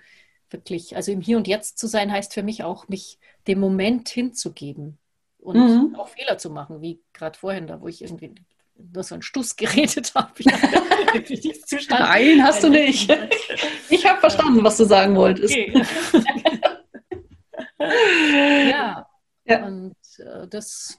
wirklich, 0.49 0.95
also 0.95 1.12
im 1.12 1.21
Hier 1.21 1.38
und 1.38 1.47
Jetzt 1.47 1.80
zu 1.80 1.88
sein, 1.88 2.12
heißt 2.12 2.34
für 2.34 2.43
mich 2.43 2.63
auch, 2.63 2.88
mich 2.88 3.19
dem 3.47 3.60
Moment 3.60 4.08
hinzugeben 4.10 4.97
und 5.39 5.58
mhm. 5.58 5.95
auch 5.95 6.10
Fehler 6.10 6.38
zu 6.38 6.49
machen, 6.49 6.82
wie 6.82 7.01
gerade 7.13 7.38
vorhin 7.38 7.67
da, 7.67 7.82
wo 7.82 7.88
ich 7.88 8.01
irgendwie 8.01 8.36
nur 8.94 9.04
so 9.04 9.15
ein 9.15 9.22
Stuss 9.22 9.56
geredet 9.58 10.13
habe. 10.15 10.32
Nein, 11.89 12.44
hast 12.44 12.63
du 12.63 12.70
nicht. 12.70 13.12
Ich 13.89 14.06
habe 14.06 14.22
verstanden, 14.22 14.63
was 14.63 14.78
du 14.78 14.86
sagen 14.86 15.17
wolltest. 15.17 15.54
Okay. 15.54 15.84
ja. 18.70 19.06
ja. 19.44 19.65
Und 19.65 19.96
äh, 20.17 20.48
das, 20.48 20.98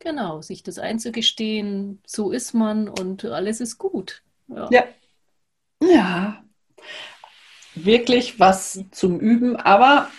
genau, 0.00 0.42
sich 0.42 0.64
das 0.64 0.80
einzugestehen, 0.80 2.02
so 2.04 2.32
ist 2.32 2.52
man 2.52 2.88
und 2.88 3.24
alles 3.24 3.60
ist 3.60 3.78
gut. 3.78 4.24
Ja. 4.48 4.68
Ja. 4.72 4.84
ja. 5.80 6.44
Wirklich 7.76 8.40
was 8.40 8.84
zum 8.90 9.20
Üben, 9.20 9.54
aber 9.54 10.10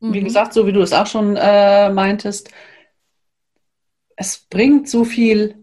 wie 0.00 0.20
mhm. 0.20 0.24
gesagt, 0.24 0.52
so 0.52 0.66
wie 0.66 0.72
du 0.72 0.82
es 0.82 0.92
auch 0.92 1.06
schon 1.06 1.36
äh, 1.36 1.90
meintest, 1.90 2.50
es 4.16 4.38
bringt 4.38 4.88
so 4.88 5.04
viel, 5.04 5.59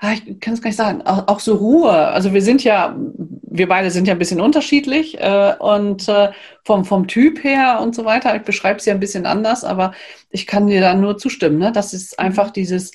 ich 0.00 0.40
kann 0.40 0.54
es 0.54 0.62
gar 0.62 0.68
nicht 0.68 0.76
sagen, 0.76 1.02
auch, 1.02 1.26
auch, 1.26 1.40
so 1.40 1.56
Ruhe. 1.56 1.90
Also 1.90 2.32
wir 2.32 2.42
sind 2.42 2.62
ja, 2.62 2.96
wir 3.42 3.68
beide 3.68 3.90
sind 3.90 4.06
ja 4.06 4.14
ein 4.14 4.18
bisschen 4.18 4.40
unterschiedlich 4.40 5.20
äh, 5.20 5.54
und 5.58 6.08
äh, 6.08 6.30
vom, 6.64 6.84
vom 6.84 7.08
Typ 7.08 7.42
her 7.42 7.80
und 7.82 7.94
so 7.94 8.04
weiter, 8.04 8.36
ich 8.36 8.42
beschreibe 8.42 8.78
es 8.78 8.86
ja 8.86 8.94
ein 8.94 9.00
bisschen 9.00 9.26
anders, 9.26 9.64
aber 9.64 9.92
ich 10.30 10.46
kann 10.46 10.68
dir 10.68 10.80
da 10.80 10.94
nur 10.94 11.18
zustimmen. 11.18 11.58
Ne? 11.58 11.72
Das 11.72 11.94
ist 11.94 12.18
einfach 12.18 12.50
dieses 12.50 12.92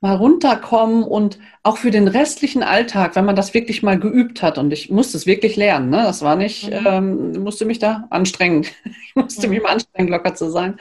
mal 0.00 0.16
runterkommen 0.16 1.04
und 1.04 1.38
auch 1.62 1.76
für 1.76 1.92
den 1.92 2.08
restlichen 2.08 2.64
Alltag, 2.64 3.14
wenn 3.14 3.24
man 3.24 3.36
das 3.36 3.54
wirklich 3.54 3.84
mal 3.84 4.00
geübt 4.00 4.42
hat 4.42 4.58
und 4.58 4.72
ich 4.72 4.90
musste 4.90 5.16
es 5.16 5.26
wirklich 5.26 5.54
lernen, 5.54 5.90
ne? 5.90 5.98
das 5.98 6.22
war 6.22 6.34
nicht, 6.34 6.68
mhm. 6.68 6.86
ähm, 6.86 7.42
musste 7.44 7.64
mich 7.64 7.78
da 7.78 8.08
anstrengen, 8.10 8.66
ich 8.84 9.14
musste 9.14 9.46
mhm. 9.46 9.54
mich 9.54 9.62
mal 9.62 9.70
anstrengen, 9.74 10.08
locker 10.08 10.34
zu 10.34 10.50
sein. 10.50 10.80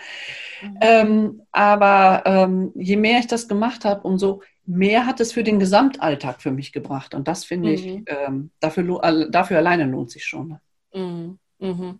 Mhm. 0.63 0.77
Ähm, 0.81 1.41
aber 1.51 2.23
ähm, 2.25 2.71
je 2.73 2.97
mehr 2.97 3.19
ich 3.19 3.27
das 3.27 3.47
gemacht 3.47 3.85
habe, 3.85 4.01
umso 4.01 4.41
mehr 4.65 5.05
hat 5.05 5.19
es 5.19 5.31
für 5.31 5.43
den 5.43 5.59
Gesamtalltag 5.59 6.41
für 6.41 6.51
mich 6.51 6.71
gebracht. 6.71 7.13
Und 7.13 7.27
das 7.27 7.43
finde 7.45 7.73
ich, 7.73 7.85
mhm. 7.85 8.05
ähm, 8.07 8.51
dafür, 8.59 9.27
dafür 9.29 9.57
alleine 9.57 9.85
lohnt 9.85 10.11
sich 10.11 10.25
schon. 10.25 10.59
Mhm. 10.93 11.39
Mhm. 11.59 11.99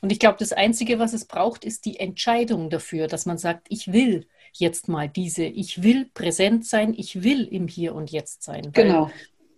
Und 0.00 0.12
ich 0.12 0.18
glaube, 0.18 0.36
das 0.38 0.52
Einzige, 0.52 0.98
was 0.98 1.12
es 1.12 1.26
braucht, 1.26 1.64
ist 1.64 1.84
die 1.84 2.00
Entscheidung 2.00 2.70
dafür, 2.70 3.08
dass 3.08 3.26
man 3.26 3.38
sagt, 3.38 3.66
ich 3.68 3.92
will 3.92 4.26
jetzt 4.52 4.88
mal 4.88 5.08
diese, 5.08 5.44
ich 5.44 5.82
will 5.82 6.10
präsent 6.14 6.66
sein, 6.66 6.94
ich 6.96 7.22
will 7.22 7.44
im 7.44 7.68
Hier 7.68 7.94
und 7.94 8.10
Jetzt 8.10 8.42
sein. 8.42 8.70
Genau. 8.72 9.10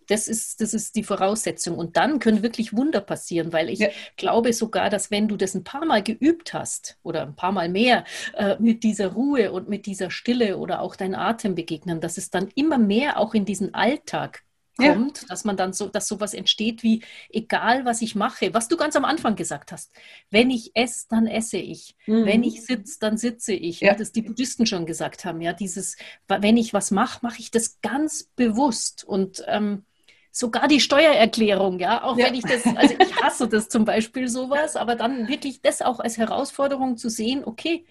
Das 0.09 0.27
ist, 0.27 0.61
das 0.61 0.75
ist 0.75 0.97
die 0.97 1.05
Voraussetzung. 1.05 1.79
Und 1.79 1.97
dann 1.97 2.18
können 2.18 2.42
wirklich 2.42 2.77
Wunder 2.77 3.01
passieren, 3.01 3.53
weil 3.53 3.71
ich 3.71 3.79
ja. 3.79 3.88
glaube 4.16 4.53
sogar, 4.53 4.90
dass 4.90 5.11
wenn 5.11 5.29
du 5.29 5.37
das 5.37 5.55
ein 5.55 5.64
paar 5.64 5.85
Mal 5.85 6.03
geübt 6.03 6.53
hast 6.55 6.99
oder 7.03 7.23
ein 7.23 7.37
paar 7.37 7.53
Mal 7.53 7.68
mehr 7.68 8.05
äh, 8.35 8.57
mit 8.59 8.83
dieser 8.83 9.09
Ruhe 9.09 9.53
und 9.53 9.68
mit 9.68 9.87
dieser 9.87 10.11
Stille 10.11 10.59
oder 10.59 10.81
auch 10.81 10.97
dein 10.97 11.14
Atem 11.14 11.55
begegnen, 11.55 12.01
dass 12.01 12.18
es 12.18 12.31
dann 12.31 12.49
immer 12.55 12.79
mehr 12.79 13.18
auch 13.18 13.35
in 13.35 13.44
diesen 13.44 13.75
Alltag 13.75 14.42
kommt, 14.79 15.23
ja. 15.23 15.29
dass 15.29 15.44
man 15.44 15.57
dann 15.57 15.73
so, 15.73 15.88
dass 15.88 16.07
sowas 16.09 16.35
entsteht 16.35 16.83
wie, 16.83 17.03
egal 17.31 17.85
was 17.85 18.01
ich 18.01 18.14
mache, 18.14 18.55
was 18.55 18.68
du 18.68 18.77
ganz 18.77 18.97
am 18.97 19.05
Anfang 19.05 19.35
gesagt 19.37 19.73
hast, 19.73 19.92
wenn 20.31 20.51
ich 20.51 20.71
esse, 20.75 21.07
dann 21.11 21.27
esse 21.27 21.59
ich. 21.59 21.97
Mhm. 22.07 22.25
Wenn 22.25 22.44
ich 22.44 22.64
sitze, 22.64 22.99
dann 23.01 23.18
sitze 23.18 23.53
ich. 23.53 23.81
Ja. 23.81 23.94
Das 23.94 24.12
die 24.12 24.23
Buddhisten 24.23 24.66
schon 24.66 24.87
gesagt 24.87 25.25
haben, 25.25 25.40
ja, 25.40 25.53
dieses, 25.53 25.97
wenn 26.29 26.57
ich 26.57 26.73
was 26.73 26.90
mache, 26.90 27.18
mache 27.23 27.40
ich 27.40 27.51
das 27.51 27.81
ganz 27.81 28.31
bewusst 28.37 29.05
und 29.05 29.42
ähm, 29.49 29.85
sogar 30.30 30.68
die 30.68 30.80
Steuererklärung, 30.80 31.78
ja, 31.78 32.04
auch 32.04 32.16
ja. 32.16 32.26
wenn 32.26 32.34
ich 32.34 32.44
das, 32.44 32.64
also 32.76 32.94
ich 32.98 33.16
hasse 33.22 33.48
das 33.48 33.68
zum 33.68 33.84
Beispiel 33.84 34.28
sowas, 34.28 34.76
aber 34.76 34.94
dann 34.94 35.28
wirklich 35.28 35.62
das 35.62 35.82
auch 35.82 36.00
als 36.00 36.18
Herausforderung 36.18 36.96
zu 36.96 37.08
sehen, 37.08 37.44
okay, 37.44 37.84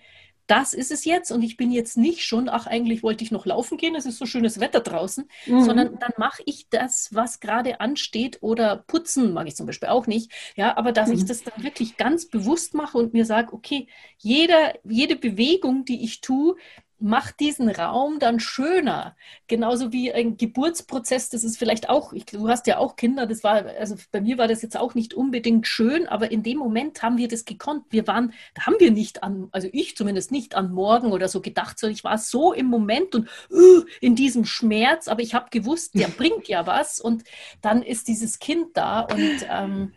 das 0.47 0.73
ist 0.73 0.91
es 0.91 1.03
jetzt 1.03 1.31
und 1.31 1.43
ich 1.43 1.57
bin 1.57 1.71
jetzt 1.71 1.97
nicht 1.97 2.23
schon, 2.23 2.47
ach, 2.47 2.67
eigentlich 2.67 3.03
wollte 3.03 3.23
ich 3.23 3.31
noch 3.31 3.45
laufen 3.45 3.77
gehen, 3.77 3.95
es 3.95 4.05
ist 4.05 4.17
so 4.17 4.25
schönes 4.25 4.59
Wetter 4.59 4.79
draußen, 4.79 5.29
mhm. 5.45 5.63
sondern 5.63 5.99
dann 5.99 6.13
mache 6.17 6.41
ich 6.45 6.69
das, 6.69 7.09
was 7.13 7.41
gerade 7.41 7.81
ansteht 7.81 8.37
oder 8.41 8.77
putzen 8.87 9.33
mag 9.33 9.47
ich 9.47 9.57
zum 9.57 9.65
Beispiel 9.65 9.89
auch 9.89 10.07
nicht, 10.07 10.31
ja, 10.55 10.77
aber 10.77 10.93
dass 10.93 11.09
mhm. 11.09 11.15
ich 11.15 11.25
das 11.25 11.43
dann 11.43 11.63
wirklich 11.63 11.97
ganz 11.97 12.27
bewusst 12.27 12.73
mache 12.73 12.97
und 12.97 13.13
mir 13.13 13.25
sage, 13.25 13.51
okay, 13.53 13.87
jeder, 14.17 14.73
jede 14.85 15.17
Bewegung, 15.17 15.83
die 15.83 16.03
ich 16.03 16.21
tue, 16.21 16.55
macht 16.99 17.39
diesen 17.39 17.69
Raum 17.69 18.19
dann 18.19 18.39
schöner. 18.39 19.15
Genauso 19.47 19.91
wie 19.91 20.11
ein 20.11 20.37
Geburtsprozess, 20.37 21.29
das 21.29 21.43
ist 21.43 21.57
vielleicht 21.57 21.89
auch, 21.89 22.11
ich, 22.11 22.25
du 22.25 22.49
hast 22.49 22.65
ja 22.67 22.77
auch 22.79 22.95
Kinder, 22.95 23.27
das 23.27 23.43
war, 23.43 23.65
also 23.79 23.95
bei 24.11 24.21
mir 24.21 24.37
war 24.37 24.47
das 24.47 24.61
jetzt 24.61 24.77
auch 24.77 24.95
nicht 24.95 25.13
unbedingt 25.13 25.67
schön, 25.67 26.07
aber 26.07 26.31
in 26.31 26.41
dem 26.41 26.57
Moment 26.57 27.03
haben 27.03 27.17
wir 27.17 27.27
das 27.27 27.45
gekonnt. 27.45 27.85
Wir 27.91 28.07
waren, 28.07 28.33
da 28.55 28.65
haben 28.65 28.77
wir 28.79 28.91
nicht 28.91 29.23
an, 29.23 29.47
also 29.51 29.67
ich 29.71 29.95
zumindest 29.95 30.31
nicht 30.31 30.55
an 30.55 30.71
morgen 30.71 31.11
oder 31.11 31.27
so 31.27 31.41
gedacht, 31.41 31.77
sondern 31.77 31.95
ich 31.95 32.03
war 32.03 32.17
so 32.17 32.51
im 32.53 32.65
Moment 32.65 33.13
und 33.13 33.29
uh, 33.51 33.83
in 34.01 34.15
diesem 34.15 34.45
Schmerz, 34.45 35.07
aber 35.07 35.21
ich 35.21 35.35
habe 35.35 35.49
gewusst, 35.51 35.93
der 35.93 36.07
bringt 36.17 36.47
ja 36.47 36.65
was 36.65 36.99
und 36.99 37.23
dann 37.61 37.83
ist 37.83 38.07
dieses 38.07 38.39
Kind 38.39 38.75
da 38.75 39.01
und 39.01 39.45
ähm, 39.49 39.93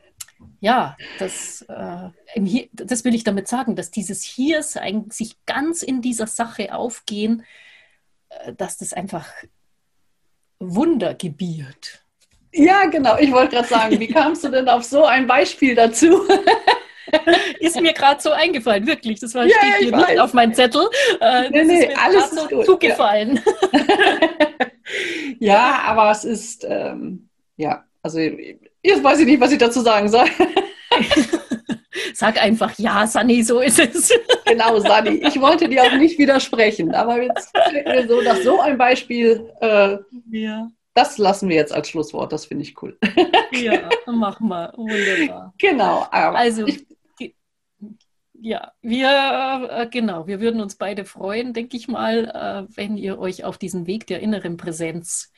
ja, 0.61 0.96
das, 1.18 1.62
äh, 1.68 2.68
das 2.72 3.05
will 3.05 3.14
ich 3.14 3.24
damit 3.24 3.48
sagen, 3.48 3.76
dass 3.76 3.90
dieses 3.90 4.22
Hiersein, 4.22 5.07
sich 5.11 5.37
ganz 5.46 5.83
in 5.83 6.03
dieser 6.03 6.26
Sache 6.26 6.74
aufgehen, 6.74 7.44
äh, 8.29 8.53
dass 8.55 8.79
das 8.79 8.92
einfach 8.92 9.26
Wunder 10.59 11.14
gebiert. 11.14 12.05
Ja, 12.53 12.87
genau. 12.87 13.16
Ich 13.18 13.33
wollte 13.33 13.57
gerade 13.57 13.68
sagen, 13.68 13.98
wie 13.98 14.09
kamst 14.12 14.44
du 14.44 14.48
denn 14.48 14.68
auf 14.68 14.85
so 14.85 15.05
ein 15.05 15.26
Beispiel 15.26 15.74
dazu? 15.74 16.29
ist 17.61 17.81
mir 17.81 17.92
gerade 17.92 18.20
so 18.20 18.31
eingefallen, 18.31 18.87
wirklich. 18.87 19.20
Das 19.20 19.35
war, 19.35 19.46
ja, 19.46 19.57
steht 19.57 19.76
hier 19.88 19.92
weiß. 19.92 20.09
nicht 20.09 20.20
auf 20.20 20.35
meinem 20.35 20.55
Zettel. 20.55 20.88
Äh, 21.20 21.50
nee, 21.50 21.64
nee, 21.64 21.87
ist 21.87 21.98
alles 21.98 22.31
so 22.31 22.46
gut. 22.48 22.66
zugefallen. 22.66 23.40
Ja. 23.72 24.70
ja. 25.38 25.83
aber 25.85 26.11
es 26.11 26.24
ist, 26.24 26.66
ähm, 26.68 27.29
ja, 27.57 27.85
also 28.03 28.18
Jetzt 28.83 29.05
weiß 29.05 29.21
ich 29.21 29.27
nicht, 29.27 29.40
was 29.40 29.53
ich 29.53 29.59
dazu 29.59 29.81
sagen 29.81 30.09
soll. 30.09 30.27
Sag 32.14 32.43
einfach, 32.43 32.79
ja, 32.79 33.07
Sani, 33.07 33.43
so 33.43 33.61
ist 33.61 33.79
es. 33.79 34.12
Genau, 34.47 34.81
Sani. 34.81 35.23
Ich 35.25 35.40
wollte 35.40 35.69
dir 35.69 35.85
auch 35.85 35.93
nicht 35.93 36.19
widersprechen, 36.19 36.93
aber 36.93 37.23
jetzt 37.23 37.53
so, 38.09 38.21
dass 38.21 38.43
so 38.43 38.61
ein 38.61 38.77
Beispiel, 38.77 39.49
äh, 39.61 39.97
ja. 40.33 40.69
das 40.95 41.19
lassen 41.19 41.49
wir 41.49 41.55
jetzt 41.55 41.73
als 41.73 41.88
Schlusswort. 41.88 42.33
Das 42.33 42.47
finde 42.47 42.64
ich 42.64 42.81
cool. 42.83 42.99
Ja, 43.53 43.88
mach 44.07 44.38
mal. 44.38 44.73
Wunderbar. 44.77 45.53
Genau. 45.59 46.07
also, 46.11 46.66
ich, 46.66 46.87
ja, 48.40 48.73
wir, 48.81 49.69
äh, 49.71 49.87
genau, 49.88 50.27
wir 50.27 50.40
würden 50.40 50.61
uns 50.61 50.77
beide 50.77 51.05
freuen, 51.05 51.53
denke 51.53 51.77
ich 51.77 51.88
mal, 51.88 52.69
äh, 52.69 52.77
wenn 52.77 52.97
ihr 52.97 53.19
euch 53.19 53.45
auf 53.45 53.59
diesen 53.59 53.87
Weg 53.87 54.07
der 54.07 54.21
inneren 54.21 54.57
Präsenz 54.57 55.33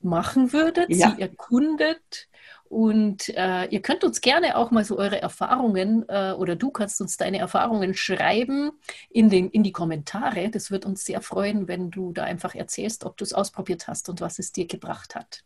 machen 0.00 0.52
würdet, 0.52 0.90
ja. 0.90 1.10
sie 1.10 1.22
erkundet 1.22 2.28
und 2.74 3.28
äh, 3.28 3.66
ihr 3.66 3.82
könnt 3.82 4.02
uns 4.02 4.20
gerne 4.20 4.56
auch 4.56 4.72
mal 4.72 4.84
so 4.84 4.98
eure 4.98 5.22
Erfahrungen 5.22 6.04
äh, 6.08 6.32
oder 6.32 6.56
du 6.56 6.72
kannst 6.72 7.00
uns 7.00 7.16
deine 7.16 7.38
Erfahrungen 7.38 7.94
schreiben 7.94 8.72
in, 9.10 9.30
den, 9.30 9.48
in 9.48 9.62
die 9.62 9.70
Kommentare. 9.70 10.50
Das 10.50 10.72
wird 10.72 10.84
uns 10.84 11.04
sehr 11.04 11.20
freuen, 11.20 11.68
wenn 11.68 11.92
du 11.92 12.10
da 12.10 12.24
einfach 12.24 12.56
erzählst, 12.56 13.04
ob 13.04 13.16
du 13.16 13.22
es 13.22 13.32
ausprobiert 13.32 13.86
hast 13.86 14.08
und 14.08 14.20
was 14.20 14.40
es 14.40 14.50
dir 14.50 14.66
gebracht 14.66 15.14
hat. 15.14 15.44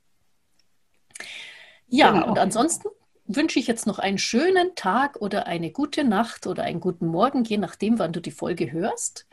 Ja, 1.88 2.12
genau. 2.12 2.30
und 2.30 2.38
ansonsten 2.38 2.88
wünsche 3.26 3.58
ich 3.58 3.66
jetzt 3.66 3.86
noch 3.86 3.98
einen 3.98 4.16
schönen 4.16 4.74
Tag 4.74 5.20
oder 5.20 5.46
eine 5.46 5.70
gute 5.70 6.04
Nacht 6.04 6.46
oder 6.46 6.62
einen 6.62 6.80
guten 6.80 7.08
Morgen, 7.08 7.44
je 7.44 7.58
nachdem, 7.58 7.98
wann 7.98 8.14
du 8.14 8.22
die 8.22 8.30
Folge 8.30 8.72
hörst. 8.72 9.26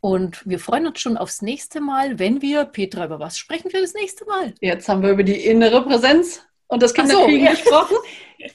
Und 0.00 0.46
wir 0.46 0.58
freuen 0.58 0.86
uns 0.86 1.00
schon 1.00 1.16
aufs 1.16 1.40
nächste 1.40 1.80
Mal, 1.80 2.18
wenn 2.18 2.42
wir, 2.42 2.66
Petra, 2.66 3.06
über 3.06 3.18
was 3.18 3.38
sprechen 3.38 3.72
wir 3.72 3.80
das 3.80 3.94
nächste 3.94 4.26
Mal? 4.26 4.52
Jetzt 4.60 4.90
haben 4.90 5.00
wir 5.00 5.12
über 5.12 5.22
die 5.22 5.42
innere 5.46 5.82
Präsenz 5.82 6.42
und 6.70 6.82
das 6.82 6.94
Kinderkriegen 6.94 7.40
so, 7.40 7.44
ja. 7.44 7.50
gesprochen. 7.50 7.96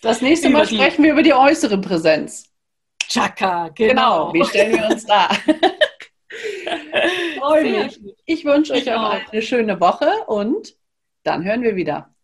Das 0.01 0.19
nächste 0.19 0.49
Mal 0.49 0.65
sprechen 0.65 1.03
wir 1.03 1.11
über 1.11 1.21
die 1.21 1.35
äußere 1.35 1.77
Präsenz. 1.77 2.51
Chaka, 3.07 3.69
genau. 3.69 4.31
genau. 4.31 4.33
Wie 4.33 4.43
stellen 4.49 4.73
wir 4.73 4.89
uns 4.89 5.05
da? 5.05 5.29
ich 8.25 8.45
wünsche 8.45 8.73
euch 8.73 8.91
auch 8.91 9.31
eine 9.31 9.41
schöne 9.43 9.79
Woche 9.79 10.09
und 10.25 10.75
dann 11.21 11.43
hören 11.43 11.61
wir 11.61 11.75
wieder. 11.75 12.15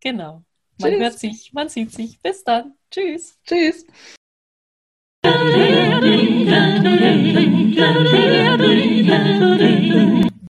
Genau. 0.00 0.44
Man 0.80 0.92
Tschüss. 0.92 1.02
hört 1.02 1.18
sich, 1.18 1.52
man 1.52 1.68
sieht 1.68 1.92
sich. 1.92 2.18
Bis 2.22 2.42
dann. 2.42 2.72
Tschüss. 2.90 3.38
Tschüss. 3.46 3.84